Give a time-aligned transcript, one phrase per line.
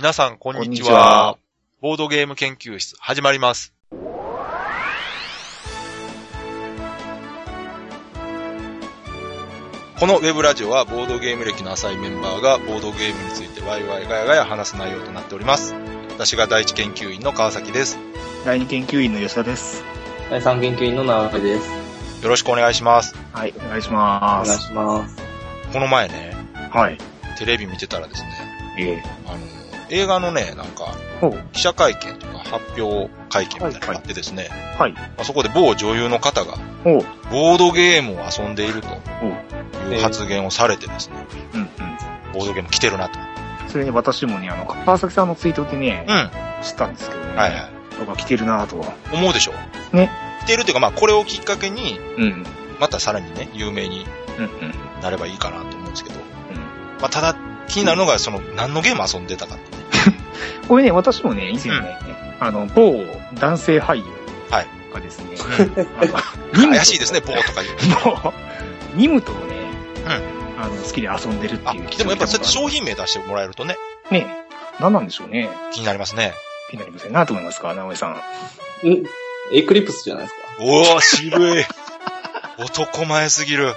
[0.00, 1.38] 皆さん、こんにちこんにちはは。
[1.82, 3.74] ボードゲーム研究室、始まります。
[9.98, 15.74] このウェブラジオは、ボードゲーム歴の浅いメンバーが、ボードゲームについてワイワイガヤガヤ話す内容となっております。
[16.14, 17.98] 私が第一研究員の川崎です。
[18.46, 19.84] 第二研究員の吉田です。
[20.30, 22.22] 第3研究員の直江です。
[22.22, 23.14] よろしくお願いします。
[23.34, 24.48] はい、お願いしおます。
[24.48, 25.16] 願いします。
[25.74, 26.34] この前ね、
[26.70, 26.96] はい。
[27.38, 28.30] テレビ見てたらですね、
[28.78, 29.59] ええあの、
[29.90, 30.94] 映画のね、なんか。
[31.52, 34.92] 記者会見とか発表会見みたいなのがあってですね、はい。
[34.92, 36.56] まあそこで某女優の方が。
[36.84, 38.88] ボードゲームを遊んでいると。
[39.90, 41.16] いう発言をされてですね、
[41.54, 41.68] うんうん。
[42.32, 43.18] ボードゲーム来てるなと。
[43.68, 46.30] それに私もね、あの、川崎さんのツイートでねうん。、は
[46.62, 47.34] 知ったんですけどね。
[47.34, 47.52] いはい。
[47.98, 48.94] 僕は来てるなとは。
[49.12, 49.52] 思うでしょ？
[49.94, 50.10] ね。
[50.42, 52.46] 来てるっていうか、まあこれをきっかけに、うん。
[52.78, 54.06] またさらにね、有名に。
[55.02, 56.56] なればいいかなと思うんですけど、うん。
[57.00, 57.36] まあただ、
[57.68, 59.79] 気になるのが、その、何のゲーム遊んでたかってね。
[60.68, 61.98] これね、私もね、以前ね、
[62.40, 63.04] あの、某
[63.34, 64.04] 男性俳優
[64.50, 65.36] はいがですね、
[66.54, 68.16] うん怪しいですね、ボーとか言う。
[68.22, 68.32] もう、
[68.96, 69.54] ニムトをね、
[70.58, 71.86] あの、好きで遊んでるってあ、いう。
[71.96, 73.76] でもやっぱそうやって商品名出してもらえるとね、
[74.10, 74.26] ね、
[74.80, 75.48] 何なんでしょうね。
[75.72, 76.34] 気になりますね。
[76.70, 78.10] 気になりませんなと思いますか、直江さん。
[78.14, 78.16] ん
[79.52, 80.40] エクリプスじゃないですか？
[80.60, 81.64] おー、渋い。
[82.64, 83.74] 男前すぎる。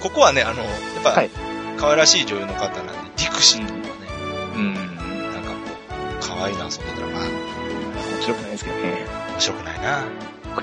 [0.00, 0.68] ここはね、あの、や
[1.00, 1.30] っぱ、はい
[1.78, 2.92] 可愛らしい女優の方なんで、
[3.40, 4.06] ディクシーとかね、
[4.54, 4.74] うん。
[4.74, 5.56] なんかこ
[6.20, 9.06] う、可愛いな遊んでたら、まあ、面白くないですけどね。
[9.32, 10.04] 面白くないな。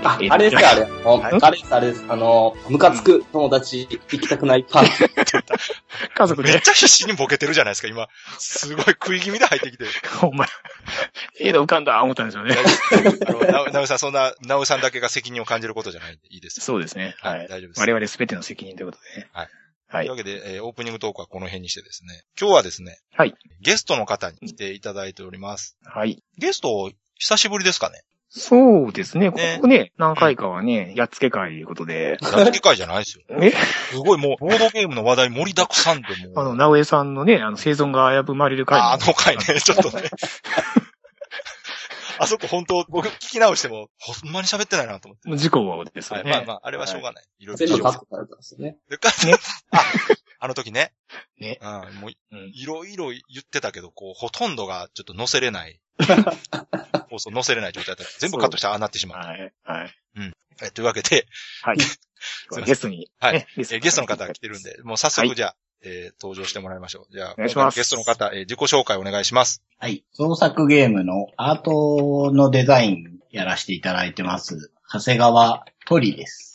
[0.04, 0.82] あ、あれですか、あれ。
[0.82, 0.88] は
[1.32, 2.06] いあれです、あれです。
[2.08, 5.44] あの、ムカつく友達行きたくないパーティー。
[6.14, 8.08] 家族でめっ、ちゃ必死にボケてるじゃないですか、今。
[8.38, 9.86] すごい食い気味で入ってきて。
[10.20, 10.46] ほんま、
[11.40, 12.56] ええの浮かんだ、思ったんでしょうね。
[13.28, 16.62] あの、なお、さん、そんな、なおさんだけが責任を感じることじゃないんで、いいです。
[16.62, 17.16] そうですね。
[17.22, 17.48] ははいい。
[17.48, 19.30] 大丈夫です我々すべての責任ということでね。
[19.34, 19.48] はい。
[19.90, 20.12] はいという。
[20.12, 23.36] わけで、えーオープニングトークはこの辺にしてですね、今日はですね、はい。
[23.62, 25.78] ゲストの方に来ていただいております。
[25.84, 26.22] はい。
[26.38, 29.32] ゲスト、久しぶりですかねそうですね。
[29.32, 33.24] こねこね、何回かはね、やっつけ会ということで、やっつけ会じゃないですよ。
[33.42, 33.52] え？
[33.52, 36.40] すごいもう、ボードゲームの話題盛りだくさんでもう。
[36.40, 40.10] あの、直江さんのね、あの、生存が危ぶまれる会ああの回ね、ちょっとね。
[42.20, 45.30] あそこ本当、僕聞き直しても、ほんまに喋ってないなと思って。
[45.30, 46.32] の事故ですよはい、ね。
[46.32, 47.26] まあまあ、あれはしょうがない。
[47.40, 48.78] いろいろ全部カットされたんですよね。
[48.90, 49.36] でかね
[49.72, 49.82] あ、
[50.40, 50.94] あの時ね。
[51.40, 51.68] ねうん、
[52.02, 55.80] もう、うんいろいろ言ってたけど、こう、ほとんどがちょっと載せれない。
[57.10, 58.20] 放送載せれない状態だった。
[58.20, 59.28] 全部カットしてああなってしまう。
[59.28, 59.54] はい。
[59.64, 59.96] はい。
[60.62, 61.28] えというわけで、
[61.62, 61.78] はい。
[62.66, 67.14] ゲストに、はいゲストの方が来てるんで、もう早速じゃあ、えー登場してもらいましょう。
[67.14, 69.62] じゃあ、お願いしゲストの方、えー自己紹介お願いします。
[69.80, 70.04] はい。
[70.14, 74.72] 創作ゲームのアートのデザインやらせていただいてます。
[74.92, 76.54] 長谷川鳥です。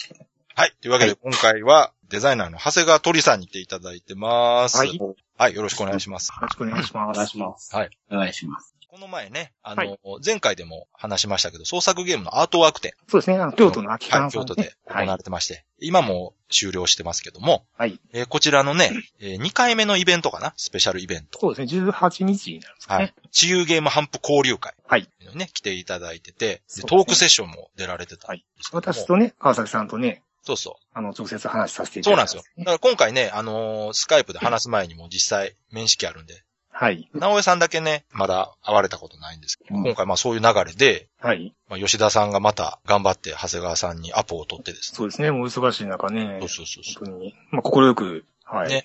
[0.54, 0.74] はい。
[0.80, 4.76] というわけで、は今回は、デザイナーの長谷川鳥さんに来ていただいてます。
[4.76, 4.98] はい。
[5.38, 6.28] はい、よろしくお願いします。
[6.28, 7.16] よろしくお願いします。
[7.16, 7.72] お願いします。
[8.10, 8.81] お願いします。
[8.92, 12.92] この前ね、あの、はい前回でも話しましたけど、創作ゲームのアートワーク展。
[13.08, 13.38] そうですね。
[13.38, 14.44] あの京都の秋はい、葉さん、ね。
[14.46, 17.98] 京都で行はいわれてまして、今も終了してますけども、はい。
[18.12, 20.52] えーこちらのね、え2回目のイベントかな？
[20.58, 21.38] スペシャルイベント。
[21.40, 21.82] そうですね。
[21.90, 23.14] 18日になるんですかねはい。。
[23.32, 24.74] 自由ゲームハンプ交流会。
[24.86, 25.08] はい。
[25.34, 28.82] ね、来ていただいてて、ねトークセッションも出られてたんですけども。
[28.92, 32.02] 私とね、川崎さんとね、そうそあの、直接話させてう。
[32.02, 32.64] いただいてそうなんですよ。
[32.64, 36.42] だから今回ね、あのースカイプで話す前にも実際面識あるんで、
[36.72, 37.08] はい。
[37.14, 41.54] 直江さんだけね、まだ会われたことないんですけど、うん今回まあそういう流れで、はい。
[41.68, 44.96] まあ、吉田さんがまた頑張って長谷川さんにアポを取ってですね。
[44.96, 45.30] そうですね。
[45.30, 46.38] もう忙しい中ね。
[46.40, 47.34] そうそうそうそ本当に。
[47.50, 48.68] まあ、心よく、はい。
[48.68, 48.84] ね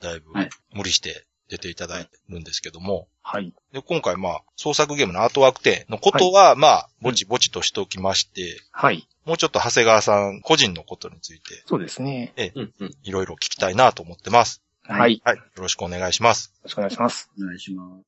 [0.00, 0.02] う。
[0.04, 3.52] だいぶはい無理して出ていただいてるんですけども、はい。
[3.72, 9.08] で、今回まあ、創作ゲームのアートワーク展のことは、まあ、ぼちぼちとしておきまして、はい。
[9.24, 12.32] もうちょっと長谷川さん個人のことについて、そうですね。
[12.54, 12.96] うんうん。
[13.02, 14.62] いろいろ聞きたいなと思ってます。
[14.88, 15.00] はい。
[15.00, 15.36] はいよはい。
[15.36, 16.52] よろしくお願いします。
[16.64, 17.30] ろしくお願いします。
[17.38, 18.04] お願いします。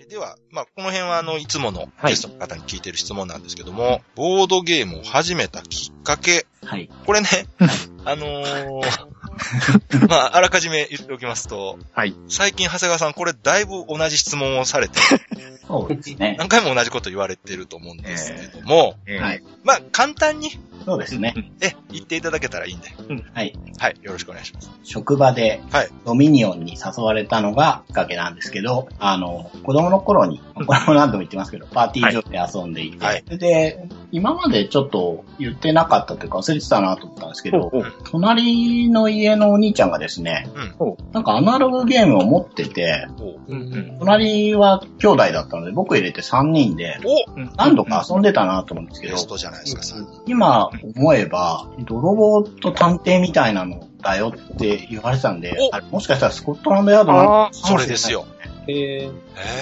[0.00, 6.90] えでは、まあ、この辺は、あの、いつものはいゲストの方に聞いてる質問なんですけども、ボードゲームを始めたきっかけ、はい。
[7.06, 7.28] これね、
[8.04, 9.10] あのー
[10.08, 12.14] まあ、あらかじめ言っておきますと、はい。
[12.28, 14.98] 最近長谷川さん、これだいぶ同じ質問をされて、
[15.66, 16.34] そうですね。
[16.38, 19.42] 何回も同じこと言われてると思うんですけども、えーはい。
[19.62, 20.50] まあ、簡単に、
[20.84, 21.34] そうですね。
[21.60, 22.88] え、言っていただけたらいいんで、
[23.32, 23.58] はい。
[23.78, 24.70] はい、よろしくお願いします。
[24.82, 33.24] 職場ではい、ドミニオンに誘われたのがきっかけなんですけど、あの、子供の頃に、これも何度も言ってますけど、パーティー場で遊んでいて、はい。
[33.24, 37.70] で、今までちょっと言ってなかったというか忘れてたなと思ったんですけど、
[38.10, 40.48] 隣の家のお兄ちゃんがですね、
[40.78, 40.96] うん。
[41.12, 43.06] なんかアナログゲームを持ってて。
[43.98, 46.98] 隣は兄弟だったので、僕入れて3人で、
[47.56, 49.16] 何度か遊んでたなと思うんですけど
[50.24, 58.26] ゲ、思えば、泥棒と探偵みたいなのだよって言われてたんで、おあれもしかしたらスコットランドヤードなのかもしれないそれですよ。
[58.68, 59.10] えー、へ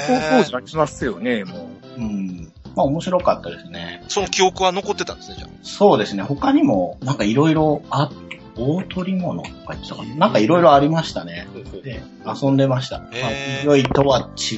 [0.07, 2.01] 当ー時ありますよね、もう。
[2.01, 2.53] うん。
[2.77, 4.03] まあ面白かったですね。
[4.09, 5.51] その記憶は残ってたんですね、じゃあ。
[5.63, 6.23] そうですね。
[6.23, 10.15] 他にも、なんかいろいろあって、大取り物とか言ってたかな？
[10.17, 11.47] なんかいろいろありましたね。
[11.85, 13.03] で、遊んでました。
[13.65, 14.57] 良いとは違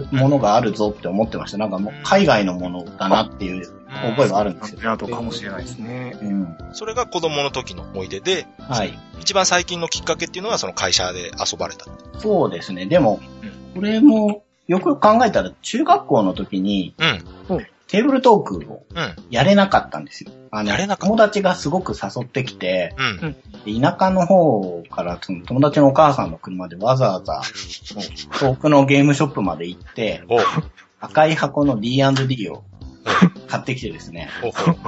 [0.00, 1.58] うものがあるぞって思ってました。
[1.58, 3.70] なんかもう海外のものだなっていう
[4.16, 4.80] 覚えがあるんですよ。
[4.82, 6.16] ヤードかもしれないですね。
[6.22, 6.56] うん。
[6.72, 8.98] それが子供の時の思い出で、はい。
[9.20, 11.86] 一番最近のきっかけっていうのはその会社で遊ばれた。
[12.18, 12.86] そうですね。
[12.86, 13.20] でも、
[13.74, 16.94] これも、よくよく考えたら、中学校の時に
[17.48, 17.66] うん。
[17.92, 19.14] テーブルトークをうん。
[19.28, 20.30] やれなかったんですよ。
[20.50, 23.36] あのやれなかった友達がすごく誘ってきて、うん。
[23.66, 27.42] で田舎の方からその友達のお母さんの車でわざわざ、
[28.40, 30.22] 遠くのゲームショップまで行って、
[31.00, 32.64] 赤い箱の D&D を
[33.48, 34.30] 買ってきてですね。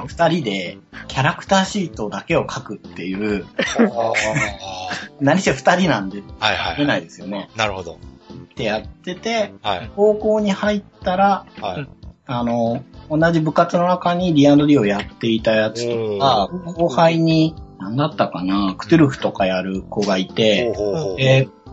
[0.07, 0.79] 二人で
[1.09, 3.45] キャラクターシートだけを書くっていう、
[3.93, 4.13] あ
[5.21, 6.23] 何せ二人なんで。
[6.79, 7.51] 出ないですよね。
[7.55, 7.97] なるほど。
[8.33, 9.91] ってやってて、はい。
[9.95, 11.89] 高校に入ったら、はい。
[12.27, 20.73] あの、同じ部活の中に D&D をやっていたやつとか、後輩に、何だったかな、クトゥルフとかやる子がいて、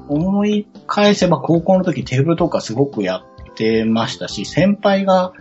[0.07, 5.33] 思い返せば高校の時テーブルとかすごくやってましたし、先輩が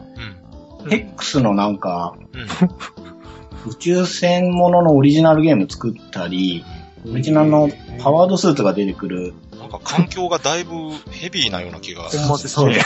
[0.84, 0.92] うん。
[0.92, 3.70] X のなんか、うん。
[3.70, 6.64] 宇宙船もののオリジナルゲーム作ったり、
[7.06, 10.72] オリジナルのパワードスーツが出てくる、なんか環境がだいぶ
[11.10, 12.04] ヘビーなような気が。
[12.04, 12.80] ほんまですそうね。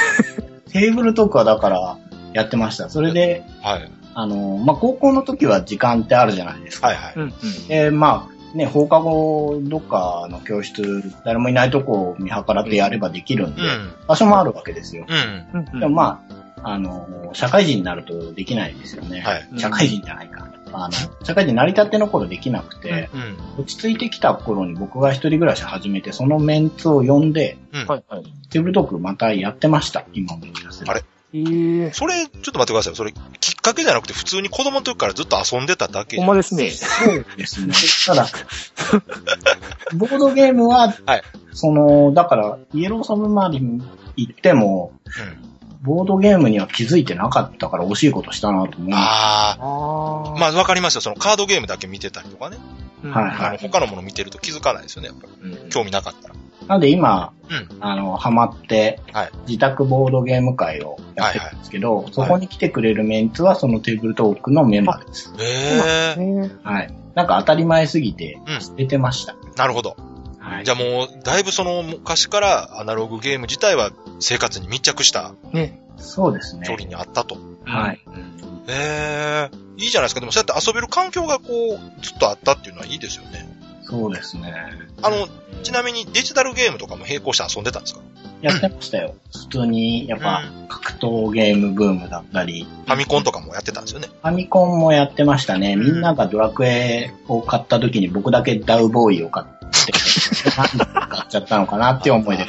[0.72, 1.98] テーブルトークはだから
[2.34, 2.90] やってました。
[2.90, 3.90] それで、はい。
[4.14, 6.88] あの、まあ、高校の時は時間ってあるじゃないですか。
[6.88, 7.12] はいはい。
[7.16, 7.68] うんうん。
[7.68, 13.92] で、まあ、ね、放課後、どっかの教室、誰もいないとこを見計らってやればできるんで、うん。
[14.06, 15.06] 場所もあるわけですよ。
[15.08, 15.60] うん。
[15.60, 16.24] うんうんでもま
[16.62, 19.20] あ、あの、社会人になるとできないですよね。
[19.20, 19.48] はい。
[19.56, 20.48] 社会人じゃないか。
[20.72, 20.92] あの、
[21.24, 23.18] 社会人成り立っての頃できなくて、う
[23.58, 23.62] ん。
[23.62, 27.86] 落ち着いてきた頃に僕が一人暮らし始めて、そのメンツを呼んで、うん。
[27.86, 28.24] はいはい。
[28.50, 31.02] テーブルトークまたやってました、今思い出せるあれ？
[31.36, 32.94] ええそれ、ちょっと待ってください。
[32.94, 36.70] それ、きっかけじゃなくて普通に子供の時からずっと遊んでただけほんまですね。
[36.70, 37.74] そうですね。
[38.06, 38.26] ただ、
[39.94, 41.22] ボードゲームは、はい
[41.52, 43.82] その、だから、イエローサブマリン
[44.16, 44.92] 行っても、
[45.82, 48.90] ボードゲームには気づいてなかったから惜しいことしたなと思う。
[48.94, 50.38] あああ。
[50.38, 51.00] まあ、わかりますよ。
[51.00, 52.58] そのカードゲームだけ見てたりとかね。
[53.04, 55.70] あはいあの、他のもの見てると気づかないですよね、やっぱり。
[55.70, 56.34] 興味なかったら。
[56.68, 57.76] なんで今、うん。
[57.80, 65.32] あの、ハマってはい、自宅ボードゲーム会をやってるんですけど、そこに来てくれるメンツはそのテーブルトークのメンバーです。
[65.38, 66.94] ええねはい。
[67.14, 69.36] なんか当たり前すぎてうん、捨ててました。
[69.56, 69.96] なるほど。
[70.38, 70.64] はい。
[70.64, 73.90] じゃあもう、だいぶその昔からアナログゲーム自体は
[74.20, 75.80] 生活に密着したね。
[75.96, 76.74] そうですね距。
[76.74, 77.36] 離にあったと。
[77.64, 78.00] はい。
[78.68, 80.20] ええいいじゃないですか。
[80.20, 81.44] でもそうやって遊べる環境がこ
[81.74, 83.53] う、ずっとあったっていうのはいいですよね。
[83.94, 84.52] そうですね。
[85.02, 85.28] あの、
[85.62, 88.00] ちなみにデジタルゲームとかも並行して遊んでたんですか？
[88.42, 89.14] やってましたよ。
[89.32, 94.08] 普通に、やっぱう、格闘ゲームブームだったり、ファミコンとかもやってたんですよね。
[94.08, 95.76] ファミコンもやってましたね。
[95.76, 99.62] みんながドラクエを買った時に僕だけダウボーイを買って、
[100.58, 102.46] なんで買っちゃったのかなっていう思いで。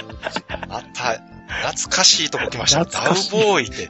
[0.49, 1.21] あった、
[1.69, 2.87] 懐かしいとこ来ましたね。
[2.91, 3.87] ダウボーイって。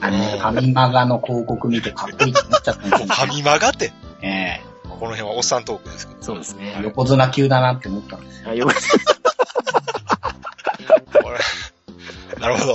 [0.00, 3.92] あの、ファミマガの広告見てかっこいいって思っちゃったんですよ、ファミマガって？
[4.22, 4.60] え
[4.98, 6.22] この辺はおっさんトークですけど。
[6.22, 6.82] そうですねえ。
[6.82, 8.50] 横綱級だなって思ったんですよ。
[8.50, 8.72] あよこ
[11.30, 11.38] れ
[12.40, 12.74] なるほど。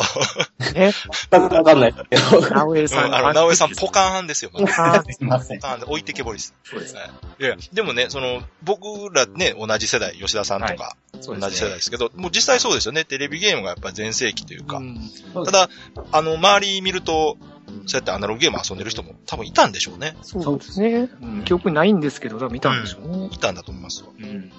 [0.73, 0.91] ね。
[1.31, 2.39] 全くわかんないけど。
[2.39, 3.15] うん直江さん。
[3.15, 4.51] あの、直江さんポカーンですよ。
[4.53, 5.67] まだあすいませんポ。
[5.67, 6.53] カーンで置いてけぼりです。
[6.63, 7.01] そうですね。
[7.01, 13.05] はいいやいや、でもね、その、僕らね、同じ世代、吉田さんとか、そう同じ世代ですけど、もう実際そうですよね。
[13.05, 14.77] テレビゲームがやっぱ全盛期というか。
[14.77, 14.99] うん
[15.45, 15.69] ただ、
[16.11, 17.37] あの、周り見ると、
[17.85, 20.15] そうやってアナログゲーム遊んでる人も多分いたんでしょうね。
[20.21, 21.09] そうですね。
[21.21, 23.29] うん記憶にないんですけど、多分見たんでしょうね。
[23.31, 24.09] いたんだと思いますわ。
[24.17, 24.51] うん。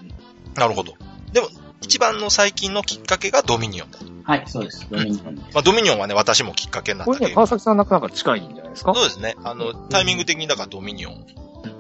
[0.54, 0.94] なるほど。
[1.33, 1.49] でも、
[1.83, 4.04] 一番の最近のきっかけがドミニオンだと。
[4.25, 4.87] はい、そうです。
[4.90, 5.35] ドミニオン。
[5.37, 7.35] まあ、ドミニオンはね、私もきっかけになっこれね、たゲーム。
[7.37, 8.94] 川崎さんなかなか近いんじゃないですか？
[8.94, 9.37] そうですね。
[9.44, 11.26] あの、タイミング的にだからドミニオン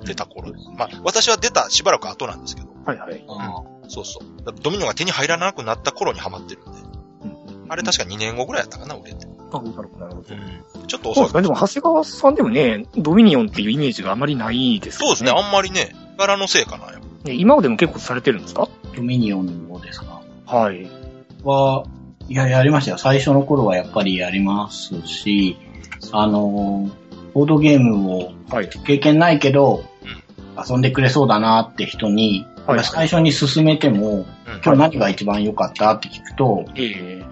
[0.04, 0.68] 出た頃です。
[0.76, 2.68] まあ、私は出たしばらく後なんですけど。
[2.84, 3.24] はいはい。
[3.88, 4.38] そうそう。
[4.44, 6.70] だからドミニオンが手に入らなくなった頃にハマってるんで。
[7.68, 9.26] あれ確か2年後ぐらいやったかな、売れて。
[9.58, 10.34] あ、なるほど、なるほど。
[10.34, 10.86] うん。
[10.86, 11.42] ちょっと遅いそうですね。
[11.42, 15.30] でも、長谷川さんでもね、ドミニオンっていうイメージがあまりないですそうですね。
[15.30, 16.86] あんまりね、柄のせいかな。
[17.24, 18.68] ね今までも結構されてるんですか？
[18.94, 20.86] ドミニオンをですかはい。
[21.42, 21.84] は、
[22.28, 22.98] いや、やりましたよ。
[22.98, 25.56] 最初の頃はやっぱりやりますし、
[26.12, 26.90] あの、
[27.32, 28.68] ボードゲームをはい。
[28.68, 29.84] 経験ないけど、
[30.68, 34.26] 遊んでくれそうだなって人に、はい最初に勧めても、うん。
[34.64, 37.24] 今日何が一番良かったって聞くと、ええ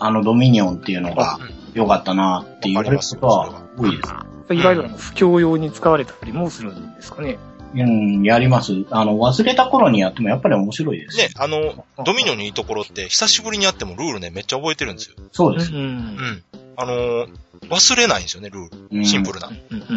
[0.00, 1.38] あのドミニオンっていうのが
[1.74, 4.54] 良かったなって言われることは多いです。
[4.54, 7.38] いわゆる不況用に使われたりもするんですかね。
[7.76, 8.84] うん、やります。
[8.90, 11.16] あの、忘れた頃にやってもやっぱり面白いです。
[11.18, 15.16] ね、あの、ドミニオンのいいところって、久しぶりにやってもルールね、めっちゃ覚えてるんですよ。
[15.18, 15.22] う。
[15.32, 15.72] そうです。
[15.72, 16.42] うんん。
[16.76, 17.28] あのー
[17.70, 18.98] 忘れないんですよね、ルール。
[18.98, 19.50] うんシンプルな。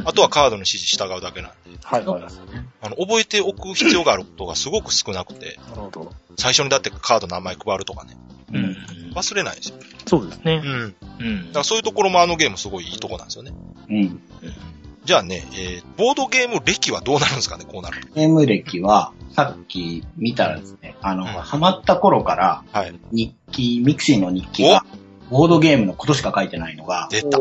[0.06, 1.78] あとはカードの指示従うだけなんで。
[1.84, 2.22] はいはい。
[2.22, 2.28] な
[2.82, 6.14] あの、覚えておく必要があることがすごく少なくて、るほど。
[6.38, 8.18] 最初にだってカード名前配るとかね。
[8.54, 8.78] うん。
[9.14, 9.76] 忘れないんですよ。
[10.06, 10.68] そうですねう。
[10.68, 10.96] ん。
[11.20, 13.52] うんだからそういうところもあのゲームすごいいいとこなんですよね。
[13.90, 14.22] うん。
[15.04, 18.14] じゃあね、えー、ボードゲーム歴はどうなるんですかね、こうなると。
[18.14, 22.94] ゲーム歴は、さっき見たらですね、あの、うんハマった頃から、はい。
[23.12, 24.86] 日記、ミクシーの日記が、
[25.30, 27.40] ボードゲームのことしか書いてないのが、出た。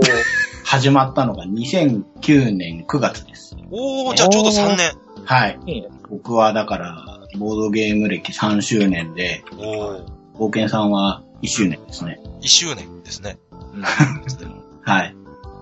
[0.65, 3.57] 始まったのが2009年9月です。
[3.71, 4.93] おー、じゃあちょうど3年。
[5.25, 5.59] はい。
[5.67, 7.05] いいね僕はだから、
[7.39, 12.21] ボードゲーム歴3周年で、おー、冒険さんは1周年ですね。
[12.43, 13.39] 1周年ですね。
[14.83, 15.15] はい。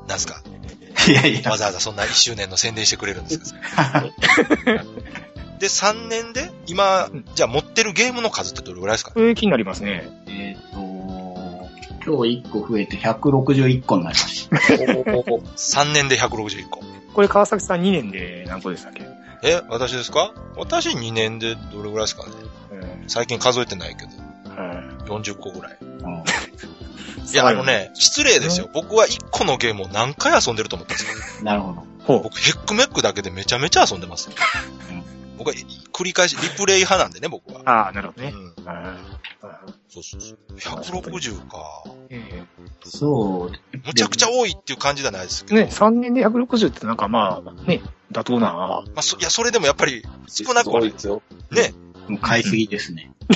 [0.09, 0.43] なんすか？
[1.09, 4.05] いやいやわ、ざわざそんな1周年の宣伝してくれるんですか？
[5.59, 9.13] で、3年で、今、じゃあ持ってるゲームの数ってどれぐらいですか？
[9.13, 10.09] これ気になりますね。
[10.27, 10.79] えっと、
[12.07, 14.57] 今日1個増えて161個になりました。
[14.57, 16.83] ?3 年で161個。
[17.15, 19.05] これ川崎さん2年で何個でしたっけ？
[19.43, 20.33] え、私ですか？
[20.57, 22.33] 私2年でどれぐらいですかね
[22.73, 24.11] うん最近数えてないけど、
[24.47, 25.79] うん40個ぐらい。
[25.81, 26.23] うん
[27.33, 28.69] いや、あのね、失礼ですよ。
[28.75, 31.45] 僕は1個のゲームを何回遊んでると思ってるんですよ。
[31.45, 31.73] なるほ
[32.07, 32.23] ど。
[32.23, 34.29] 僕、ヘックメックだけでめちゃめちゃ遊んでます。
[35.39, 35.55] 僕は
[35.93, 37.63] 繰り返し、リプレイ派なんでね、僕は。
[37.65, 38.33] ああ、なるほどね。
[38.33, 38.45] うん。
[38.45, 38.97] うん
[39.89, 40.57] そうそうそう。
[40.57, 41.85] 160か。
[42.11, 42.43] え
[42.85, 43.53] そう。
[43.87, 45.61] むちゃくちゃ多いっていう感じじゃないですけど。
[45.61, 48.53] えね、3年で160ってなんかまあ、ね、妥当な。
[48.53, 50.93] まあ、そいや、それでもやっぱり少なくはない。
[50.93, 51.23] ですよ。
[51.53, 51.75] ね。
[52.09, 53.13] もう買いすぎですね。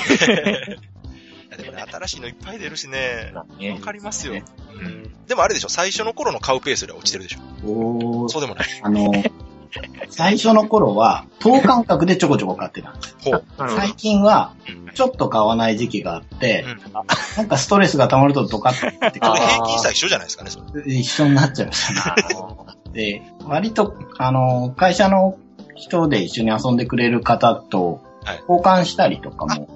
[1.48, 3.32] いやでもね、新しいのいっぱい出るしね。
[3.34, 4.34] わねかりますよ。
[4.34, 5.26] ねうん。
[5.26, 7.68] でもあれでしょ、最初の頃の買うペースよりは落ちてるでしょ。
[7.68, 8.68] おーそうでもない。
[8.82, 9.12] あの、
[10.10, 13.16] 最初の頃は、等間隔でちょこちょこ買ってたんです。
[13.56, 13.94] 最。
[13.94, 16.92] 近は、うんちょっと買わない時期があって、うん
[17.36, 20.82] なんかストレスが溜まるとドカッてこれあー平均差一緒じゃないですかね、それ。
[20.92, 22.22] 一緒になっちゃいましたね。
[22.92, 25.38] で、割と、あの、会社の
[25.76, 29.68] 人で一緒に遊んでくれる方とはい交換したりとかも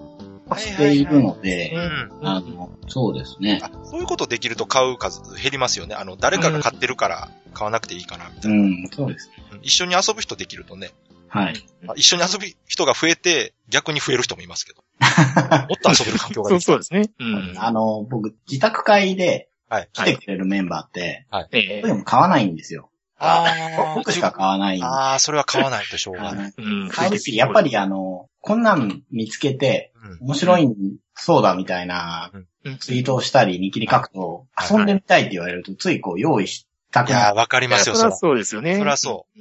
[0.59, 2.27] しているのうで、ん。
[2.27, 3.61] あの、そうですね。
[3.63, 5.95] あ、そういうことできると買う数減りますよね。
[5.95, 8.63] あの、誰かが買ってるから買わなくていいかな、みたいうな。
[8.69, 9.31] ん、そうです。
[9.53, 10.91] うん一緒に遊ぶ人できるとね、
[11.29, 11.55] はい。
[11.83, 14.83] まあ一緒に遊ぶ人が増えて、逆に増える人もいますけど。
[15.69, 17.11] もっと遊べる環境がそうできたそうですね。
[17.19, 17.55] うん。
[17.59, 19.89] あの、僕、自宅会ではい。
[19.93, 22.91] 来てくれるメンバーって、えでも買わないんですよ。
[23.19, 24.83] あ僕しか買わない。
[24.83, 26.55] ああ、それは買わないとしょうがあない。
[26.59, 26.89] えうん。
[26.91, 30.27] 買うし、やっぱりあの、こんなん見つけて、うん。
[30.27, 30.69] 面白い
[31.15, 32.33] そうだみたいな
[32.65, 37.21] うん、ツイートをしたり、日記に書くと、遊んでみたいって言われると、ついこう用意したくなる。
[37.21, 38.17] いやー、わかりますよ、そりゃ。
[38.17, 38.77] そうですよね。
[38.79, 39.39] そらそう。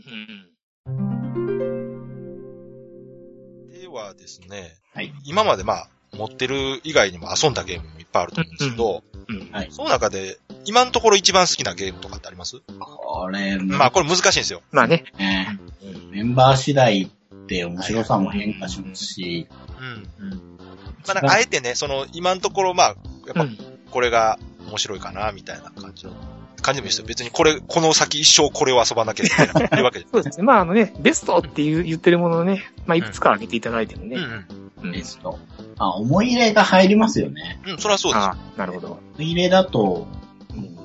[3.72, 5.13] ではですね、はい。
[5.25, 9.51] 今までまあ、持ってる以外にも遊んだゲームもいっぱいあると思うんですけど、うん。
[9.51, 12.62] はいその中で、今のところ一番好きなゲームとかってあります？
[12.67, 14.62] これ、まあ、これ難しいんですよ。
[14.72, 15.05] まあね。
[15.17, 15.60] ね、
[16.12, 17.10] メンバー次第っ
[17.51, 19.48] て面白さも変化しますし、
[20.22, 20.31] うん。
[21.05, 22.93] まあ、なんか、あえてね、その、今のところ、まあ、や
[23.31, 23.58] っぱ、うん。
[23.91, 26.13] これが面白いかな、みたいな感じの、
[26.62, 27.05] 感じでもいいですよ。
[27.05, 30.05] 別にこれ、この先一生これを遊ばなきゃいけない いうわけで。
[30.10, 30.46] そうですね。
[30.46, 34.15] まああのね、ベストっていう言ってるものをね、まあいくつか挙げていただいてもね。
[34.15, 34.46] うんうん。
[34.84, 35.38] うんですと。
[35.77, 37.62] あ、思い入れが入りますよね。
[37.67, 38.24] うん、そりゃそうです。
[38.25, 38.88] ああ、なるほど。
[38.88, 40.08] 思い入れだと、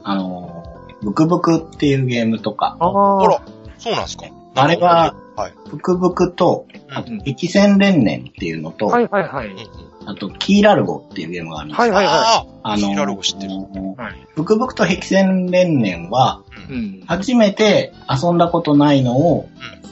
[0.03, 0.65] あの、
[1.03, 3.25] ブクブクっていうゲームとか、ああ。
[3.25, 3.43] あら、
[3.79, 5.55] そうなんですかあれは、はい。
[5.71, 9.49] ブクブクと、あと、激戦連年っていうのと、はいはいはい。
[9.49, 10.09] うんうん。
[10.09, 13.53] あと、キーラルゴっていうゲームがあるんですはいはいはああ、あのキーラルゴ知ってる。
[13.53, 14.27] はい。
[14.35, 17.03] ブクブクとヘキセン連年は、うん。
[17.07, 19.49] 初めて遊んだことないのを、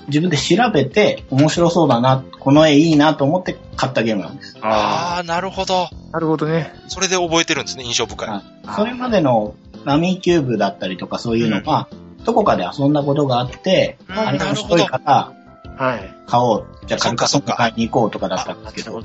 [0.09, 4.57] 自分で調べて、面白そうだな、この絵いいなと思って買ったゲームなんです。
[4.61, 5.85] ああ、なるほど。
[5.85, 6.73] あ、なるほどね。
[6.89, 8.29] それで覚えてるんですね、印象深い。
[8.29, 8.43] はい
[8.77, 9.55] それまでの
[9.85, 11.89] ラミーキューブだったりとかそういうのが、
[12.25, 15.33] どこかで遊んだことがあって、うんあれが面白いから
[15.77, 16.15] はい。
[16.27, 16.67] 買おう。
[16.87, 19.03] じゃあそっかそっか買いに行こうとかだったんですけど。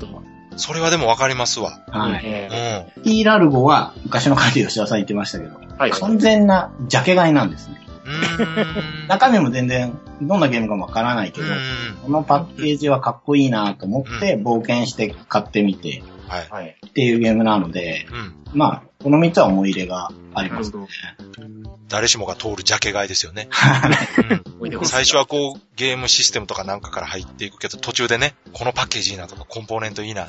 [0.56, 1.80] それはでもわかりますわ。
[1.88, 2.20] はい。
[2.24, 3.24] えうん。
[3.24, 5.90] ラルゴは、昔の回で吉田さん言ってましたけど、えはい。
[5.90, 7.80] 完全なジャケ買いなんですね。
[9.08, 11.54] 中身も全然、どんなゲームかもわからないけど、うん。
[12.04, 16.48] このパッケージはかっこいいなと思って、冒険して買ってみてはい。
[16.50, 16.76] はい。
[16.86, 18.58] っていうゲームなので、うん。
[18.58, 20.70] まあ、この3つは思い入れがあります。
[20.76, 21.78] なるほど。
[21.88, 23.48] 誰しもが通るジャケ買いですよね。
[24.60, 30.26] うん、最初はこう、ゲームシステムとかなんかから入っていくけど、途中でね、このパッケージいいなとか、コンポーネントいいな、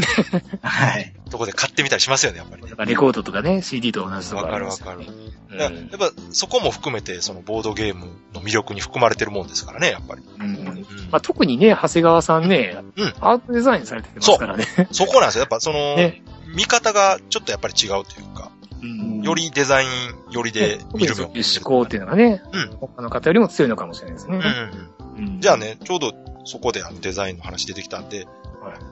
[0.63, 1.13] はい。
[1.29, 2.71] とこで買ってみたりしますよね、やっぱりね。
[2.85, 4.99] レコードとかね、CD と同じとこわかるわかる。
[4.99, 10.23] うんやっぱ、そこも含めて、そのボードゲームの魅力に含まれてるもんですからね、やっぱり。
[10.39, 10.85] うんうん。
[11.11, 14.65] まあ、特にね、長谷川さんね、うんアートデザインされてますからね。
[14.91, 15.41] そこなんですよ。
[15.41, 16.23] やっぱその、ね
[16.55, 19.21] 見方がちょっとやっぱり違うというか、うん。
[19.21, 19.89] よりデザイン
[20.31, 21.33] 寄りで見る分思
[21.63, 22.77] 考っていうのがね、うん。
[22.77, 24.37] 他の方よりも強いのかもしれないですね。
[24.37, 25.01] うん
[25.39, 26.13] じゃあね、ちょうど
[26.45, 28.27] そこであのデザインの話出てきたんで、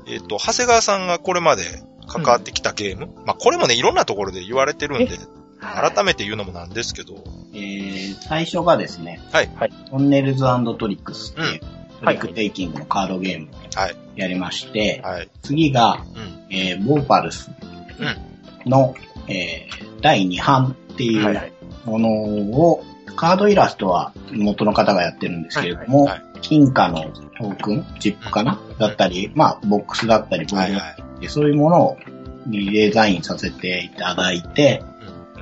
[0.06, 1.64] えっ、と、長谷川さんがこれまで
[2.08, 5.18] 関わってきたゲーム、まあこれもね、いろんなところで言われてるんで、
[5.60, 9.50] 改めて言うのもなんですけど、えー、最初がですね、はい。
[9.56, 9.72] はい。
[9.90, 10.44] トンネルズ
[10.78, 11.60] トリックスっていう、
[12.00, 13.96] トはいリックテイキングのカードゲームをはい。
[14.16, 15.30] やりまして、はい。
[15.42, 16.04] 次が、
[16.50, 16.56] うん。
[16.56, 17.52] えー、ボーパルス
[18.66, 18.96] の、
[19.30, 21.54] えー、第2版っていはいうはい。
[21.86, 22.84] ものを、
[23.16, 28.60] カードイラストは元の方がやってるんですけれども、はいはい金貨のトークン、チップかな？
[28.78, 31.22] だったり、まあ、ボックスだったり、ボードはいはい。
[31.22, 31.98] でそういうものを
[32.48, 34.90] リデザインさせていただいて、うん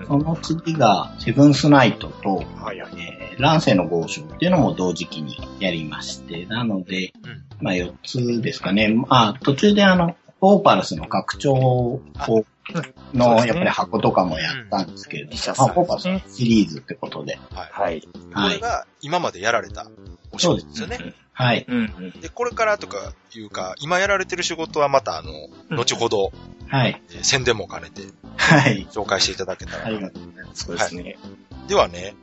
[0.06, 2.92] その次が、セブンスナイトと、はいはい。
[3.00, 8.90] えー、乱世の豪商っていうのも同時期にやりまして、なので、うんまあ4つですかね。
[8.90, 12.02] まあ途中であの、オーパルスの拡張を
[13.14, 17.40] の、やっぱり箱とかもやったんですけれども、うんまあオーパルスのシリーズってことで。
[17.54, 17.70] はい。
[17.72, 18.02] はい。
[18.02, 18.54] こはい。
[18.56, 19.88] れが今までやられた
[20.32, 21.14] お仕そうで事ですすよね。
[21.34, 21.66] はい。
[21.68, 22.20] うんうん。
[22.20, 25.32] で、これからとかいうか、今やられてる仕事はまたあの、
[25.70, 26.32] うん後ほど、
[26.68, 27.02] はい。
[27.10, 28.02] えー宣伝も兼ねて
[28.38, 28.88] はい。
[28.92, 29.86] 紹介していただけたら。
[29.86, 30.66] ありがとうございます。
[30.66, 31.18] そうですね。
[31.68, 32.16] ではね、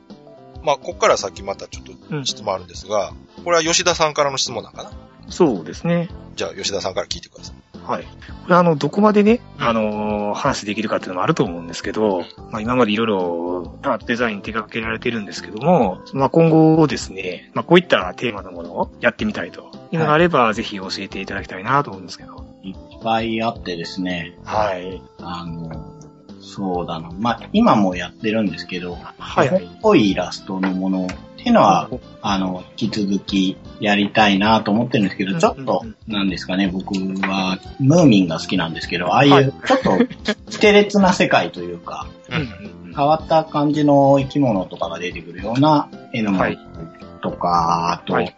[0.63, 3.13] まあ、ここから先またちょっとうん質問あるんですが、
[3.45, 4.91] これは吉田さんからの質問なんかな？
[5.29, 6.09] そうですね。
[6.37, 7.74] じゃあ吉田さんから聞いてください。
[7.85, 8.05] はい。
[8.05, 22.45] これあの、どこまでね、うんあのー話できるかっていうのもあると思うんですけど、まあ今までいろいろデザイン手掛けられてるんですけども、まあ今後ですね、まあこういったテーマのものをやってみたいというのがあれば、ぜひ教えていただきたいなと思うんですけど。
[22.63, 25.01] いっぱいあってですね、はい。
[25.19, 25.95] あの、
[26.41, 27.11] そうだな。
[27.19, 31.09] まあ今もやってるんですけど、はいっぽいイラストのもの
[31.45, 31.91] っていうのは、
[32.23, 35.39] あの、引き続きやりたいなと思ってるんですけど、うん。
[35.39, 39.45] ちょっと、なんですかね、僕は、ムーミンが好きなんですけど、ああいはい。
[39.45, 40.07] うちょっと、
[40.51, 42.07] 奇て烈な世界というか、
[42.97, 46.59] 変わった感じの生き物とかが出てくるような絵のものはい。
[47.21, 48.35] とか、あと、はい。